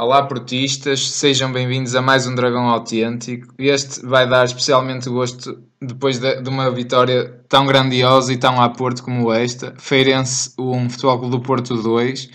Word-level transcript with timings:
Olá, 0.00 0.22
portistas, 0.22 1.10
sejam 1.10 1.50
bem-vindos 1.50 1.96
a 1.96 2.00
mais 2.00 2.24
um 2.24 2.32
Dragão 2.32 2.68
Autêntico. 2.68 3.52
Este 3.58 4.06
vai 4.06 4.28
dar 4.28 4.44
especialmente 4.44 5.08
gosto 5.08 5.58
depois 5.82 6.20
de, 6.20 6.40
de, 6.40 6.48
uma 6.48 6.70
vitória 6.70 7.42
tão 7.48 7.66
grandiosa 7.66 8.32
e 8.32 8.36
tão 8.36 8.62
a 8.62 8.68
Porto 8.68 9.02
como 9.02 9.32
esta. 9.32 9.74
Feirense 9.76 10.52
1, 10.56 10.90
Futebol 10.90 11.18
Clube 11.18 11.36
do 11.36 11.42
Porto 11.42 11.74
2. 11.74 12.30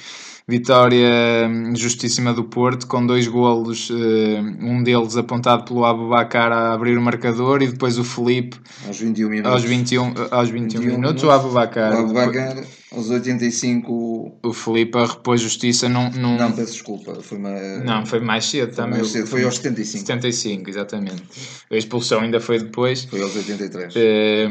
Vitória 0.46 1.48
hum, 1.48 1.74
justíssima 1.74 2.34
do 2.34 2.44
Porto, 2.44 2.86
com 2.86 3.08
dois 3.08 3.30
golos, 3.30 3.90
hum, 3.90 4.58
um 4.60 4.84
deles 4.84 5.16
apontado 5.16 5.64
pelo 5.64 5.86
Abubacar 5.86 6.52
a 6.52 6.74
abrir 6.74 6.98
o 6.98 7.02
marcador 7.02 7.62
e 7.62 7.68
depois 7.68 7.98
o 7.98 8.04
Felipe 8.04 8.58
aos 8.86 9.00
21 9.00 9.30
minutos. 9.30 9.52
Aos 9.54 9.64
21, 9.64 10.14
aos 10.32 10.50
21, 10.50 10.82
21 10.82 10.82
minutos, 10.82 10.98
minutos, 10.98 11.24
o 11.24 11.32
Abubacar. 11.32 11.94
O 11.94 12.00
Abubacar 12.00 12.58
aos 12.94 13.10
85. 13.10 14.40
O 14.44 14.54
Felipe 14.54 14.98
repôs 14.98 15.42
justiça 15.42 15.90
num, 15.90 16.10
num. 16.12 16.38
Não, 16.38 16.52
peço 16.52 16.74
desculpa. 16.74 17.16
Foi 17.16 17.38
uma... 17.38 17.52
Não, 17.80 18.06
foi 18.06 18.20
mais 18.20 18.46
cedo 18.46 18.74
foi 18.74 18.76
também. 18.76 19.00
Mais 19.00 19.12
cedo. 19.12 19.28
Foi 19.28 19.44
aos 19.44 19.56
75. 19.56 20.06
75, 20.06 20.70
exatamente. 20.70 21.24
A 21.72 21.76
expulsão 21.76 22.22
ainda 22.22 22.40
foi 22.40 22.60
depois. 22.60 23.06
Foi 23.06 23.22
aos 23.22 23.36
83. 23.36 23.94
É, 23.96 24.48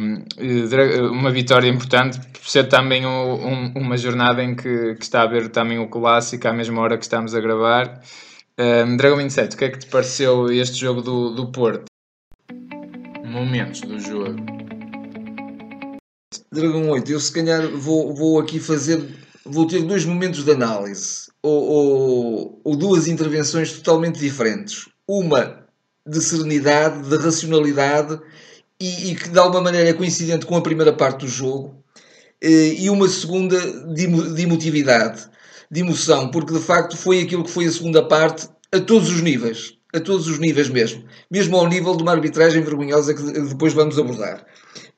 uma 1.10 1.30
vitória 1.30 1.68
importante, 1.68 2.20
por 2.20 2.48
ser 2.48 2.68
também 2.68 3.06
um, 3.06 3.72
uma 3.74 3.96
jornada 3.96 4.42
em 4.42 4.54
que, 4.54 4.94
que, 4.94 5.02
está 5.02 5.20
a 5.20 5.24
haver 5.24 5.48
também 5.48 5.78
o 5.78 5.88
clássico 5.88 6.46
à 6.48 6.52
mesma 6.52 6.80
hora 6.80 6.96
que 6.96 7.04
estamos 7.04 7.34
a 7.34 7.40
gravar. 7.40 8.00
Um, 8.58 8.96
Dragão 8.96 9.16
27, 9.16 9.54
o 9.54 9.58
que 9.58 9.64
é 9.64 9.68
que 9.70 9.78
te 9.78 9.86
pareceu 9.86 10.50
este 10.52 10.78
jogo 10.78 11.00
do, 11.00 11.30
do 11.30 11.50
Porto? 11.50 11.86
Momentos 13.24 13.80
do 13.80 13.98
jogo. 13.98 14.61
Dragão 16.50 16.88
8, 16.90 17.10
eu 17.10 17.20
se 17.20 17.32
calhar 17.32 17.68
vou, 17.70 18.14
vou 18.14 18.40
aqui 18.40 18.58
fazer, 18.58 19.04
vou 19.44 19.66
ter 19.66 19.82
dois 19.82 20.04
momentos 20.04 20.44
de 20.44 20.50
análise, 20.50 21.30
ou, 21.42 21.62
ou, 21.62 22.60
ou 22.64 22.76
duas 22.76 23.08
intervenções 23.08 23.72
totalmente 23.72 24.18
diferentes. 24.18 24.88
Uma 25.06 25.66
de 26.06 26.20
serenidade, 26.20 27.08
de 27.08 27.16
racionalidade, 27.16 28.20
e, 28.80 29.10
e, 29.10 29.14
que 29.14 29.28
de 29.28 29.38
alguma 29.38 29.62
maneira 29.62 29.88
é 29.88 29.92
coincidente 29.92 30.46
com 30.46 30.56
a 30.56 30.62
primeira 30.62 30.92
parte 30.92 31.20
do 31.20 31.28
jogo, 31.28 31.82
eh, 32.40 32.74
e 32.78 32.90
uma 32.90 33.08
segunda 33.08 33.58
de, 33.94 34.06
de 34.34 34.42
emotividade, 34.42 35.28
de 35.70 35.80
emoção, 35.80 36.30
porque 36.30 36.52
de 36.52 36.58
facto 36.58 36.96
foi 36.96 37.22
aquilo 37.22 37.44
que 37.44 37.50
foi 37.50 37.66
a 37.66 37.72
segunda 37.72 38.02
parte 38.02 38.48
a 38.72 38.80
todos 38.80 39.08
os 39.10 39.20
níveis, 39.20 39.74
a 39.94 40.00
todos 40.00 40.26
os 40.26 40.38
níveis 40.38 40.68
mesmo, 40.68 41.04
mesmo 41.30 41.56
ao 41.56 41.68
nível 41.68 41.96
de 41.96 42.02
uma 42.02 42.12
arbitragem 42.12 42.62
vergonhosa 42.62 43.14
que 43.14 43.22
depois 43.22 43.72
vamos 43.72 43.98
abordar. 43.98 44.44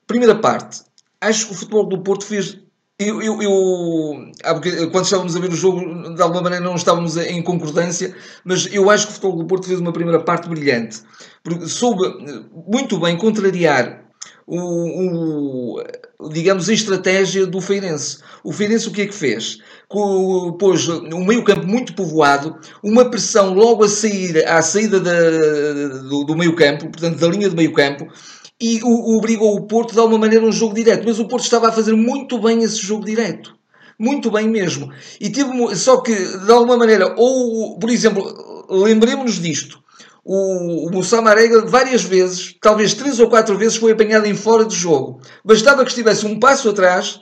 Primeira 0.07 0.35
parte, 0.35 0.81
acho 1.21 1.47
que 1.47 1.53
o 1.53 1.55
futebol 1.55 1.85
do 1.85 1.99
Porto 1.99 2.25
fez. 2.25 2.59
Eu, 2.97 3.21
eu, 3.21 3.41
eu, 3.41 4.89
quando 4.91 5.03
estávamos 5.03 5.35
a 5.35 5.39
ver 5.39 5.51
o 5.51 5.55
jogo, 5.55 6.15
de 6.15 6.21
alguma 6.21 6.43
maneira 6.43 6.63
não 6.63 6.75
estávamos 6.75 7.17
em 7.17 7.41
concordância, 7.43 8.15
mas 8.45 8.73
eu 8.73 8.89
acho 8.89 9.07
que 9.07 9.11
o 9.11 9.15
futebol 9.15 9.37
do 9.37 9.45
Porto 9.45 9.67
fez 9.67 9.81
uma 9.81 9.91
primeira 9.91 10.23
parte 10.23 10.47
brilhante, 10.47 11.01
porque 11.43 11.67
soube 11.67 12.01
muito 12.67 12.97
bem 12.97 13.17
contrariar 13.17 14.05
o, 14.47 15.79
o, 15.79 16.29
digamos, 16.29 16.69
a 16.69 16.73
estratégia 16.73 17.45
do 17.45 17.59
Feirense. 17.59 18.19
O 18.43 18.51
Feirense 18.51 18.87
o 18.87 18.91
que 18.91 19.01
é 19.01 19.07
que 19.07 19.13
fez? 19.13 19.57
Pôs 19.89 20.87
um 20.87 21.25
meio 21.25 21.43
campo 21.43 21.65
muito 21.65 21.93
povoado, 21.93 22.55
uma 22.83 23.09
pressão 23.09 23.53
logo 23.53 23.83
a 23.83 23.89
sair, 23.89 24.45
à 24.47 24.61
saída 24.61 24.99
da, 24.99 25.99
do, 26.01 26.23
do 26.23 26.35
meio 26.35 26.55
campo, 26.55 26.89
portanto 26.89 27.19
da 27.19 27.27
linha 27.27 27.49
de 27.49 27.55
meio 27.55 27.73
campo, 27.73 28.07
e 28.59 28.81
o, 28.83 29.17
obrigou 29.17 29.55
o 29.55 29.67
Porto 29.67 29.93
de 29.93 29.99
alguma 29.99 30.19
maneira 30.19 30.45
um 30.45 30.51
jogo 30.51 30.73
direto. 30.73 31.03
Mas 31.05 31.19
o 31.19 31.27
Porto 31.27 31.43
estava 31.43 31.69
a 31.69 31.71
fazer 31.71 31.93
muito 31.93 32.39
bem 32.39 32.63
esse 32.63 32.77
jogo 32.77 33.05
direto. 33.05 33.55
Muito 33.97 34.29
bem 34.29 34.47
mesmo. 34.47 34.91
E 35.19 35.29
teve, 35.29 35.75
só 35.75 35.97
que, 35.97 36.13
de 36.13 36.51
alguma 36.51 36.77
maneira, 36.77 37.15
ou, 37.17 37.77
por 37.79 37.89
exemplo, 37.89 38.65
lembremos-nos 38.69 39.41
disto. 39.41 39.83
O, 40.23 40.87
o 40.87 40.91
Moussa 40.91 41.21
Marega 41.21 41.65
várias 41.65 42.01
vezes, 42.01 42.55
talvez 42.59 42.93
três 42.93 43.19
ou 43.19 43.29
quatro 43.29 43.57
vezes, 43.57 43.77
foi 43.77 43.91
apanhado 43.91 44.25
em 44.25 44.35
fora 44.35 44.65
de 44.65 44.75
jogo. 44.75 45.21
Bastava 45.43 45.83
que 45.83 45.91
estivesse 45.91 46.25
um 46.25 46.39
passo 46.39 46.69
atrás 46.69 47.19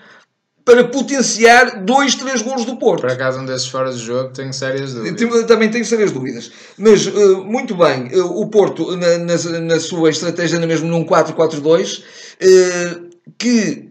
para 0.65 0.85
potenciar 0.85 1.83
dois, 1.83 2.15
três 2.15 2.41
golos 2.41 2.63
do 2.65 2.77
Porto. 2.77 3.01
Por 3.01 3.11
acaso, 3.11 3.39
um 3.39 3.45
desses 3.45 3.67
fora 3.67 3.91
de 3.91 3.99
jogo, 3.99 4.29
tenho 4.33 4.53
sérias 4.53 4.93
dúvidas. 4.93 5.45
Também 5.45 5.69
tenho 5.69 5.83
sérias 5.83 6.11
dúvidas. 6.11 6.51
Mas, 6.77 7.05
uh, 7.05 7.43
muito 7.43 7.75
bem, 7.75 8.07
uh, 8.15 8.39
o 8.39 8.47
Porto, 8.47 8.95
na, 8.95 9.17
na, 9.17 9.59
na, 9.59 9.79
sua 9.79 10.09
estratégia, 10.09 10.59
na 10.59 10.65
mesmo 10.65 10.87
num 10.87 11.03
4-4-2, 11.05 11.99
uh, 11.99 12.03
eh, 12.39 12.99
que, 13.37 13.89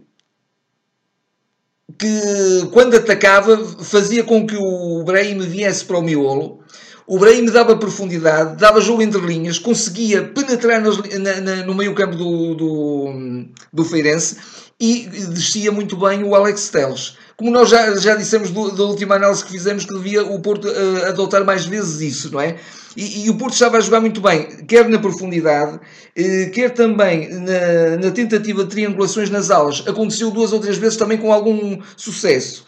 que 1.97 2.67
quando 2.71 2.97
atacava, 2.97 3.57
fazia 3.83 4.23
com 4.23 4.47
que 4.47 4.57
o 4.57 5.03
Brahim 5.03 5.39
viesse 5.39 5.85
para 5.85 5.99
o 5.99 6.01
miolo. 6.01 6.62
O 7.05 7.19
Brahim 7.19 7.45
dava 7.45 7.75
profundidade, 7.75 8.57
dava 8.57 8.79
jogo 8.79 9.01
entre 9.01 9.19
linhas, 9.19 9.59
conseguia 9.59 10.23
penetrar 10.23 10.81
nas, 10.81 10.97
na, 10.97 11.55
no 11.65 11.75
meio 11.75 11.93
campo 11.93 12.15
do, 12.15 12.55
do, 12.55 13.45
do 13.73 13.83
Feirense 13.83 14.37
e 14.79 15.07
descia 15.07 15.71
muito 15.71 15.97
bem 15.97 16.23
o 16.23 16.33
Alex 16.33 16.69
Teles. 16.69 17.17
Como 17.35 17.51
nós 17.51 17.69
já, 17.69 17.95
já 17.97 18.15
dissemos 18.15 18.51
do, 18.51 18.71
da 18.71 18.83
última 18.83 19.15
análise 19.15 19.43
que 19.43 19.51
fizemos 19.51 19.83
que 19.83 19.93
devia 19.93 20.23
o 20.23 20.39
Porto 20.39 20.67
uh, 20.67 21.05
adotar 21.07 21.43
mais 21.43 21.65
vezes 21.65 21.99
isso, 21.99 22.31
não 22.31 22.39
é? 22.39 22.57
E, 22.95 23.25
e, 23.25 23.29
o 23.29 23.35
Porto 23.35 23.53
estava 23.53 23.77
a 23.77 23.79
jogar 23.81 23.99
muito 23.99 24.21
bem, 24.21 24.65
quer 24.67 24.87
na 24.87 24.99
profundidade, 24.99 25.75
uh, 25.75 26.51
quer 26.51 26.69
também 26.69 27.27
na, 27.29 27.97
na, 28.01 28.11
tentativa 28.11 28.63
de 28.63 28.69
triangulações 28.69 29.29
nas 29.29 29.49
alas. 29.49 29.83
Aconteceu 29.87 30.31
duas 30.31 30.53
ou 30.53 30.59
três 30.59 30.77
vezes 30.77 30.95
também 30.95 31.17
com 31.17 31.33
algum 31.33 31.81
sucesso. 31.97 32.65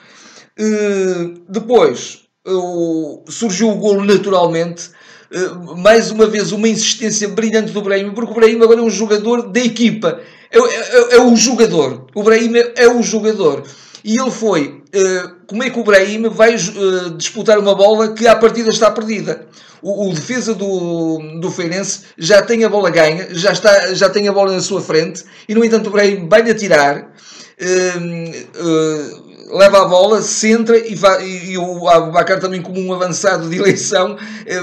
Uh, 0.60 1.40
depois 1.48 2.25
surgiu 3.30 3.70
o 3.70 3.76
golo 3.76 4.04
naturalmente. 4.04 4.90
mais 5.78 6.12
uma 6.12 6.28
vez, 6.28 6.52
uma 6.52 6.68
insistência 6.68 7.28
brilhante 7.28 7.72
do 7.72 7.82
Brahim, 7.82 8.12
porque 8.12 8.32
o 8.32 8.36
Brahim 8.36 8.62
agora 8.62 8.80
é 8.80 8.84
um 8.84 8.90
jogador 8.90 9.50
da 9.50 9.60
equipa 9.60 10.22
é, 10.52 10.58
é, 10.58 11.16
é 11.16 11.22
o 11.22 11.36
jogador. 11.36 12.08
O 12.16 12.24
Brahim 12.24 12.54
é 12.76 12.88
o 12.88 13.04
jogador. 13.04 13.64
E 14.04 14.18
ele 14.18 14.32
foi. 14.32 14.82
Uh, 14.96 15.36
como 15.48 15.64
é 15.64 15.70
que 15.70 15.80
o 15.80 15.84
Brahim 15.84 16.30
vai 16.30 16.56
uh, 16.56 17.10
disputar 17.18 17.60
uma 17.60 17.76
bola 17.76 18.14
que 18.14 18.28
à 18.28 18.36
partida 18.36 18.70
está 18.70 18.90
perdida? 18.90 19.48
O, 19.82 20.10
o, 20.10 20.14
defesa 20.14 20.54
do, 20.54 21.40
do 21.40 21.52
Feirense 21.52 22.02
já 22.18 22.42
tem 22.42 22.64
a 22.64 22.70
bola 22.70 22.90
ganha, 22.90 23.28
já, 23.32 23.52
está, 23.52 23.94
já 23.94 24.10
tem 24.10 24.28
a 24.28 24.32
bola 24.32 24.54
na 24.54 24.62
sua 24.62 24.82
frente, 24.82 25.24
e 25.48 25.54
no 25.54 25.64
entanto 25.64 25.88
o 25.88 25.92
Brahim 25.92 26.28
vai-lhe 26.28 26.50
atirar. 26.50 27.12
Uh, 27.60 29.25
leva 29.56 29.82
a 29.82 29.86
bola, 29.86 30.22
centra 30.22 30.78
e, 30.78 30.96
e 31.52 31.58
o 31.58 31.88
Abacar 31.88 32.40
também 32.40 32.62
como 32.62 32.80
um 32.80 32.94
avançado 32.94 33.50
de 33.50 33.58
eleição 33.58 34.18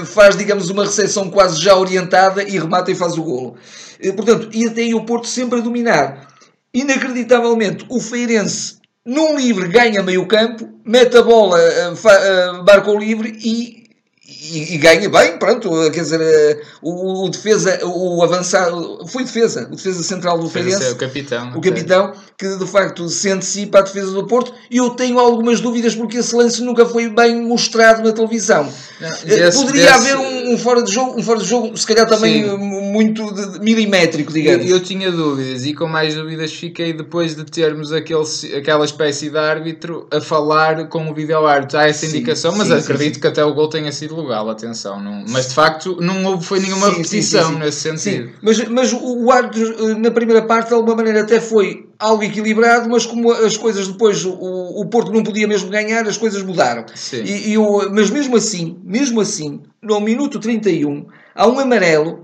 faz, 0.05 0.37
digamos, 0.37 0.69
uma 0.69 0.85
recepção 0.85 1.29
quase 1.29 1.59
já 1.59 1.75
orientada 1.75 2.43
e 2.43 2.57
remata 2.59 2.91
e 2.91 2.95
faz 2.95 3.17
o 3.17 3.23
golo. 3.23 3.55
Eh, 3.99 4.11
portanto, 4.11 4.49
e 4.53 4.67
até 4.67 4.81
aí 4.81 4.93
o 4.93 5.05
Porto 5.05 5.27
sempre 5.27 5.59
a 5.59 5.61
dominar. 5.61 6.27
Inacreditavelmente, 6.73 7.85
o 7.89 7.99
Feirense, 7.99 8.77
num 9.05 9.37
livre, 9.37 9.67
ganha 9.69 10.03
meio 10.03 10.27
campo, 10.27 10.69
mete 10.83 11.15
a 11.17 11.21
bola, 11.21 11.57
uh, 11.57 11.93
uh, 11.93 12.63
barco 12.63 12.97
livre 12.97 13.37
e 13.43 13.83
e, 14.25 14.75
e, 14.75 14.77
ganha 14.77 15.09
bem, 15.09 15.37
pronto, 15.37 15.69
quer 15.91 15.99
dizer, 15.99 16.21
eh, 16.21 16.61
o, 16.81 17.25
o, 17.25 17.29
defesa, 17.29 17.77
o 17.83 18.23
avançado, 18.23 19.05
foi 19.05 19.25
defesa, 19.25 19.67
o 19.69 19.75
defesa 19.75 20.01
central 20.01 20.39
do 20.39 20.49
Feirense, 20.49 20.91
o 20.91 20.95
capitão, 20.95 21.51
o 21.53 21.59
capitão, 21.59 22.13
que 22.37 22.55
de 22.55 22.65
facto 22.65 23.09
se 23.09 23.29
antecipa 23.29 23.79
a 23.79 23.81
defesa 23.81 24.11
do 24.11 24.25
Porto, 24.25 24.53
e 24.71 24.77
eu 24.77 24.91
tenho 24.91 25.19
algumas 25.19 25.59
dúvidas 25.59 25.93
porque 25.93 26.19
esse 26.19 26.33
lance 26.33 26.61
nunca 26.61 26.85
foi 26.85 27.09
bem 27.09 27.41
mostrado 27.41 28.01
na 28.01 28.13
televisão. 28.13 28.71
Não, 29.01 29.09
eh, 29.09 29.25
desse, 29.25 29.57
Poderia 29.57 29.91
desse... 29.91 30.11
haver 30.11 30.17
um, 30.17 30.53
um, 30.53 30.57
fora 30.57 30.81
de 30.81 30.93
jogo, 30.93 31.19
um 31.19 31.23
fora 31.23 31.39
de 31.39 31.45
jogo, 31.45 31.75
se 31.77 31.85
calhar 31.85 32.07
também 32.07 32.45
Sim. 32.45 32.57
Muito 32.93 33.23
milimétrico, 33.59 34.31
digamos. 34.31 34.69
Eu, 34.69 34.77
eu, 34.77 34.79
tinha 34.79 35.11
dúvidas, 35.11 35.65
e 35.65 35.73
com 35.73 35.87
mais 35.87 36.13
dúvidas 36.13 36.53
fiquei 36.53 36.93
depois 36.93 37.35
de 37.35 37.43
termos 37.43 37.91
aquele, 37.91 38.23
aquela 38.55 38.85
espécie 38.85 39.31
de 39.31 39.37
árbitro 39.37 40.07
a 40.11 40.21
falar 40.21 40.87
com 40.89 41.09
o 41.09 41.13
vídeo 41.13 41.43
árbitro. 41.43 41.79
Há 41.79 41.87
essa 41.87 42.05
indicação, 42.05 42.51
sim, 42.51 42.57
mas 42.59 42.67
sim, 42.67 42.73
acredito 42.75 43.15
sim, 43.15 43.19
que 43.19 43.27
até 43.27 43.43
o 43.43 43.51
gol 43.55 43.67
tenha 43.67 43.91
sido 43.91 44.15
legal, 44.21 44.47
atenção. 44.47 45.01
Não, 45.01 45.25
mas 45.27 45.47
de 45.47 45.55
facto 45.55 45.97
não 45.99 46.23
houve 46.25 46.45
foi 46.45 46.59
nenhuma 46.59 46.91
repetição 46.91 47.57
nesse 47.57 47.81
sentido. 47.81 48.29
Mas, 48.43 48.63
mas 48.69 48.93
o 48.93 49.31
árbitro 49.31 49.89
eh, 49.89 49.95
na 49.95 50.11
primeira 50.11 50.43
parte 50.43 50.67
de 50.67 50.75
alguma 50.75 50.95
maneira 50.95 51.21
até 51.21 51.41
foi 51.41 51.87
algo 51.97 52.21
equilibrado, 52.21 52.87
mas 52.89 53.07
como 53.07 53.31
as 53.31 53.57
coisas 53.57 53.87
depois 53.87 54.23
o, 54.23 54.33
o 54.33 54.85
Porto 54.85 55.11
não 55.11 55.23
podia 55.23 55.47
mesmo 55.47 55.69
ganhar, 55.69 56.07
as 56.07 56.17
coisas 56.17 56.43
mudaram. 56.43 56.85
E, 57.11 57.51
e 57.51 57.57
o, 57.57 57.89
mas 57.91 58.11
mesmo 58.11 58.35
assim, 58.35 58.77
mesmo 58.83 59.19
assim, 59.19 59.61
no 59.81 59.99
minuto 59.99 60.39
31, 60.39 61.07
há 61.33 61.47
um 61.47 61.59
amarelo 61.59 62.22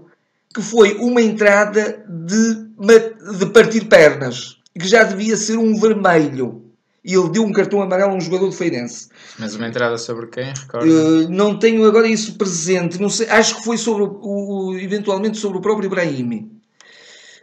que 0.54 0.62
foi 0.62 0.96
uma 0.96 1.22
entrada 1.22 2.06
de, 2.08 3.38
de 3.38 3.46
partir 3.48 3.86
pernas, 3.86 4.58
que 4.78 4.88
já 4.88 5.04
devia 5.04 5.38
ser 5.38 5.58
um 5.58 5.80
vermelho 5.80 6.70
e 7.04 7.14
ele 7.14 7.30
deu 7.30 7.44
um 7.44 7.52
cartão 7.52 7.82
amarelo 7.82 8.12
a 8.12 8.16
um 8.16 8.22
jogador 8.22 8.50
de 8.50 8.56
Feirense. 8.56 9.10
Mas 9.38 9.56
uma 9.56 9.68
entrada 9.68 9.98
sobre 9.98 10.28
quem? 10.28 10.54
Uh, 10.74 11.30
não 11.30 11.58
tenho 11.58 11.86
agora 11.86 12.08
isso 12.08 12.36
presente. 12.36 13.00
Não 13.00 13.10
sei, 13.10 13.28
acho 13.30 13.58
que 13.58 13.64
foi 13.64 13.78
sobre 13.78 14.04
o, 14.04 14.20
o, 14.22 14.78
eventualmente 14.78 15.38
sobre 15.38 15.58
o 15.58 15.62
próprio 15.62 15.88
Ibrahim. 15.88 16.59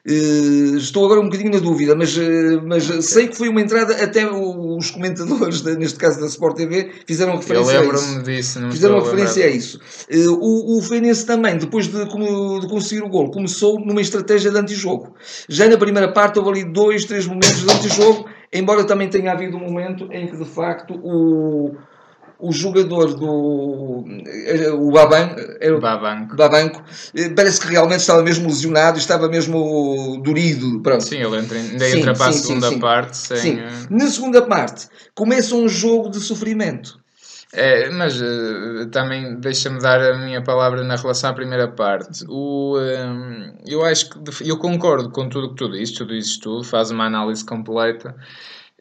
Uh, 0.09 0.77
estou 0.77 1.05
agora 1.05 1.21
um 1.21 1.25
bocadinho 1.25 1.51
na 1.51 1.59
dúvida, 1.59 1.97
mas, 1.97 2.17
uh, 2.17 2.63
mas 2.65 2.89
okay. 2.89 3.03
sei 3.03 3.27
que 3.27 3.37
foi 3.37 3.49
uma 3.49 3.61
entrada, 3.61 3.93
até 4.01 4.25
os 4.25 4.91
comentadores, 4.93 5.63
de, 5.63 5.77
neste 5.77 5.99
caso 5.99 6.21
da 6.21 6.27
Sport 6.27 6.57
TV, 6.57 6.93
fizeram 7.05 7.37
referência 7.37 7.73
Eu 7.73 7.91
a 7.91 7.95
isso. 7.95 8.23
disso. 8.23 8.61
Não 8.61 8.71
fizeram 8.71 9.01
referência 9.01 9.45
a, 9.45 9.49
a 9.49 9.51
isso. 9.51 9.81
Uh, 10.09 10.33
o, 10.41 10.79
o 10.79 10.83
Feirense 10.83 11.27
também, 11.27 11.59
depois 11.59 11.89
de, 11.89 12.05
de, 12.05 12.69
conseguir 12.69 13.03
o 13.03 13.09
gol, 13.09 13.33
começou 13.33 13.81
numa 13.81 14.01
estratégia 14.01 14.53
de 14.53 14.59
antijogo. 14.59 15.17
Já 15.49 15.69
na 15.69 15.77
primeira 15.77 16.13
parte 16.13 16.39
houve 16.39 16.51
ali 16.51 16.73
dois, 16.73 17.05
três 17.05 17.27
momentos 17.27 17.65
de 17.65 17.73
antijogo, 17.73 18.29
embora 18.53 18.85
também 18.85 19.09
tenha 19.09 19.33
havido 19.33 19.57
um 19.57 19.61
momento 19.61 20.09
em 20.13 20.29
que 20.29 20.37
de 20.37 20.45
facto 20.45 20.95
o 21.03 21.75
o 22.39 22.53
jogador 22.53 23.15
do 23.15 24.05
o 24.75 24.91
Baban, 24.93 25.35
era 25.61 25.77
o 25.77 25.81
Babanco. 25.81 26.37
Babanco 26.37 26.85
parece 27.35 27.61
que 27.61 27.69
realmente 27.69 28.01
estava 28.01 28.23
mesmo 28.23 28.47
lesionado, 28.47 28.99
estava 28.99 29.29
mesmo 29.29 30.21
dorido. 30.23 30.81
Pronto. 30.81 31.03
Sim, 31.03 31.17
ele 31.17 31.37
entra, 31.39 31.59
ainda 31.59 31.85
sim, 31.85 31.99
entra 31.99 32.15
para 32.15 32.33
sim, 32.33 32.39
a 32.39 32.43
segunda 32.43 32.69
sim, 32.69 32.79
parte. 32.79 33.17
Sem... 33.17 33.39
Sim. 33.39 33.61
Eh, 33.61 33.71
Na 33.91 34.07
segunda 34.07 34.43
parte 34.43 34.89
começa 35.15 35.55
um 35.55 35.69
jogo 35.69 36.11
de 36.11 36.21
sofrimento. 36.21 36.99
É, 37.53 37.89
mas 37.91 38.21
uh, 38.21 38.87
também 38.91 39.37
deixa-me 39.37 39.81
dar 39.81 39.99
a 40.01 40.19
minha 40.19 40.43
palavra 40.43 40.85
na 40.85 40.97
relação 40.97 41.31
à 41.31 41.33
primeira 41.33 41.69
parte. 41.69 42.25
O, 42.29 42.77
eu 43.67 43.83
acho 43.83 44.11
que 44.11 44.51
eu 44.51 44.59
concordo 44.59 45.11
com 45.11 45.29
tudo 45.29 45.47
o 45.47 45.51
que 45.51 45.57
tu 45.57 45.71
dizes, 45.71 45.95
tu 45.95 46.05
dizes 46.05 46.37
tudo, 46.39 46.65
faz 46.65 46.91
uma 46.91 47.07
análise 47.07 47.45
completa 47.45 48.15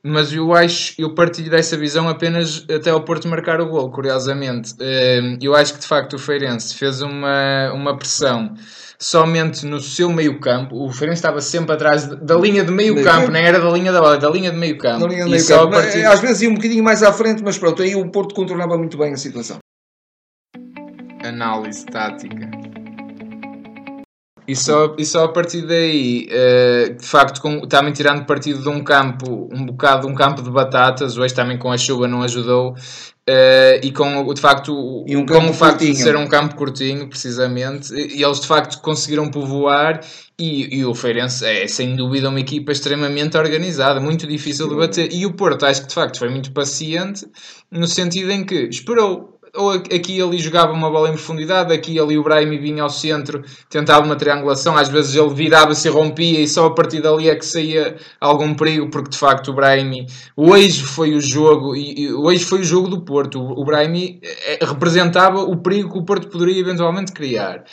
mas 0.08 0.32
eu 0.32 0.54
acho, 0.54 0.94
eu 1.00 1.16
partilho 1.16 1.50
dessa 1.50 1.76
visão 1.76 2.08
apenas 2.08 2.64
até 2.70 2.92
ao 2.92 3.02
Porto 3.02 3.28
marcar 3.28 3.60
o 3.60 3.66
gol, 3.66 3.90
curiosamente. 3.90 4.76
Ehm, 4.80 5.40
eu 5.42 5.56
acho 5.56 5.74
que 5.74 5.80
de 5.80 5.88
facto 5.88 6.14
o 6.14 6.20
Feirense 6.20 6.76
fez 6.76 7.02
uma, 7.02 7.72
uma 7.74 7.98
pressão 7.98 8.54
somente 9.00 9.66
no 9.66 9.82
seu 9.82 10.12
meio 10.12 10.40
campo. 10.40 10.76
O 10.76 10.92
Feirense 10.92 11.18
estava 11.18 11.42
sempre 11.42 11.74
atrás 11.74 12.06
da 12.06 12.36
linha 12.36 12.64
de 12.64 12.72
meio, 12.72 13.04
campo, 13.04 13.32
nem 13.32 13.46
era 13.46 13.60
da 13.60 13.70
linha 13.72 13.92
da 13.92 14.00
bola, 14.00 14.20
da 14.20 14.30
linha 14.30 14.52
de 14.52 14.58
meio 14.58 14.78
campo. 14.78 15.08
linha 15.08 15.26
de 15.26 15.32
meio 15.32 15.48
campo. 15.48 15.72
Partir... 15.72 16.06
Às 16.06 16.20
vezes 16.20 16.44
ia 16.44 16.50
um 16.52 16.54
bocadinho 16.54 16.84
mais 16.84 17.02
à 17.02 17.12
frente, 17.12 17.42
mas 17.44 17.58
pronto, 17.58 17.82
aí 17.82 17.96
o 17.96 18.08
Porto 18.12 18.36
controlava 18.36 18.78
muito 18.78 19.00
bem 19.00 19.12
a 19.12 19.18
situação. 19.18 19.58
Análise 21.24 21.84
tática. 21.88 22.55
E 24.48 24.56
só, 24.56 24.96
e 24.98 25.06
só 25.06 25.26
a 25.26 25.30
partir 25.30 25.62
daí, 25.64 26.28
uh, 26.30 26.94
de 26.96 27.06
facto, 27.06 27.42
com, 27.42 27.62
também 27.62 27.92
tirando 27.94 28.26
partido 28.26 28.62
de 28.62 28.70
um 28.70 28.84
campo, 28.84 29.50
um 29.52 29.66
bocado 29.66 30.08
um 30.08 30.14
campo 30.14 30.42
de 30.42 30.52
batatas, 30.52 31.18
hoje 31.18 31.34
também 31.34 31.58
com 31.58 31.72
a 31.72 31.78
chuva 31.78 32.08
não 32.08 32.22
ajudou, 32.22 32.72
uh, 32.72 33.80
e 33.82 33.92
com 33.92 34.32
de 34.34 34.40
facto 34.40 35.04
e 35.08 35.18
um 35.18 35.26
com 35.26 35.50
o 35.50 35.54
facto 35.54 35.80
curtinho. 35.80 35.94
de 35.94 36.02
ser 36.02 36.16
um 36.16 36.28
campo 36.28 36.56
curtinho, 36.56 37.10
precisamente, 37.10 37.94
e 37.94 38.24
eles 38.24 38.40
de 38.40 38.48
facto 38.48 38.80
conseguiram 38.82 39.30
povoar. 39.30 40.02
E, 40.38 40.80
e 40.80 40.86
o 40.86 40.94
Feirense 40.94 41.46
é 41.46 41.66
sem 41.66 41.96
dúvida 41.96 42.28
uma 42.28 42.42
equipa 42.42 42.70
extremamente 42.70 43.38
organizada, 43.38 44.02
muito 44.02 44.28
difícil 44.28 44.68
de 44.68 44.76
bater. 44.76 45.14
E 45.14 45.26
o 45.26 45.34
Porto, 45.34 45.66
acho 45.66 45.84
que 45.84 45.88
de 45.88 45.94
facto 45.94 46.20
foi 46.20 46.30
muito 46.30 46.52
paciente, 46.52 47.26
no 47.72 47.88
sentido 47.88 48.32
em 48.32 48.44
que 48.44 48.68
esperou 48.68 49.35
ou 49.56 49.72
aqui 49.72 50.22
ali 50.22 50.38
jogava 50.38 50.72
uma 50.74 50.90
bola 50.90 51.10
em 51.10 51.14
profundidade, 51.14 51.74
aqui 51.74 52.00
ali 52.00 52.18
o 52.18 52.24
Brahim 52.24 52.58
vinha 52.60 52.84
ao 52.84 52.90
centro, 52.90 53.44
tentava 53.70 54.06
uma 54.06 54.16
triangulação, 54.16 54.78
às 54.78 54.90
vezes 54.90 55.16
ele 55.16 55.34
virava-se 55.34 55.88
e 55.88 55.92
rompia 55.92 56.40
e 56.40 56.48
só 56.48 56.66
a 56.68 56.74
partir 56.74 57.02
dali 57.02 57.30
é 57.30 57.36
que 57.36 57.46
saía 57.46 57.96
algum 58.20 58.54
perigo, 58.54 58.90
porque 58.90 59.10
de 59.10 59.18
facto 59.18 59.52
o 59.52 59.54
Brahim 59.54 60.06
hoje 60.36 60.84
foi 60.84 61.14
o 61.14 61.22
jogo, 61.22 61.76
e, 61.76 62.14
hoje 62.14 62.44
foi 62.44 62.62
o 62.62 62.64
jogo 62.64 62.88
do 62.88 63.02
Porto, 63.02 63.40
o, 63.40 63.62
o 63.62 63.66
Brahim 63.66 64.20
eh, 64.22 64.60
representava 64.62 65.40
o 65.40 65.58
perigo 65.58 65.92
que 65.92 66.00
o 66.00 66.06
Porto 66.06 66.28
poderia 66.28 66.60
eventualmente 66.60 67.12
criar. 67.12 67.64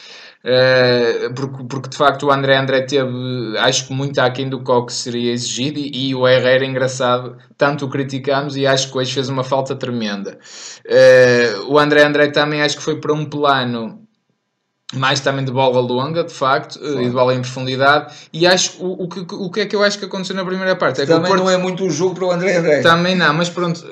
Uh, 0.44 1.32
porque, 1.34 1.64
porque 1.64 1.88
de 1.88 1.96
facto 1.96 2.26
o 2.26 2.32
André 2.32 2.56
André 2.56 2.82
teve, 2.82 3.56
acho 3.58 3.86
que 3.86 3.92
muito 3.92 4.18
aquém 4.18 4.48
do 4.48 4.60
que 4.60 4.92
seria 4.92 5.32
exigido 5.32 5.78
e, 5.78 6.08
e 6.08 6.14
o 6.16 6.26
Herrera, 6.26 6.64
engraçado, 6.64 7.36
tanto 7.56 7.84
o 7.84 7.88
criticamos 7.88 8.56
e 8.56 8.66
acho 8.66 8.90
que 8.90 8.98
hoje 8.98 9.14
fez 9.14 9.28
uma 9.28 9.44
falta 9.44 9.76
tremenda. 9.76 10.38
Uh, 10.84 11.72
o 11.72 11.78
André 11.78 12.02
André 12.02 12.28
também 12.28 12.60
acho 12.60 12.76
que 12.76 12.82
foi 12.82 13.00
para 13.00 13.12
um 13.12 13.24
plano 13.24 14.02
mais 14.94 15.20
também 15.20 15.44
de 15.44 15.50
bola 15.50 15.80
longa, 15.80 16.22
de 16.22 16.34
facto, 16.34 16.78
e 16.78 17.04
de 17.04 17.10
bola 17.10 17.34
em 17.34 17.40
profundidade. 17.40 18.12
E 18.32 18.46
acho 18.46 18.82
o, 18.84 19.04
o, 19.04 19.08
que, 19.08 19.20
o 19.34 19.50
que 19.50 19.60
é 19.60 19.66
que 19.66 19.74
eu 19.74 19.82
acho 19.82 19.98
que 19.98 20.04
aconteceu 20.04 20.36
na 20.36 20.44
primeira 20.44 20.76
parte? 20.76 21.00
É 21.00 21.06
também 21.06 21.30
Porto... 21.30 21.44
não 21.44 21.50
é 21.50 21.56
muito 21.56 21.86
o 21.86 21.90
jogo 21.90 22.14
para 22.14 22.24
o 22.26 22.30
André 22.30 22.56
André. 22.56 22.80
Também 22.82 23.14
não, 23.14 23.32
mas 23.32 23.48
pronto, 23.48 23.82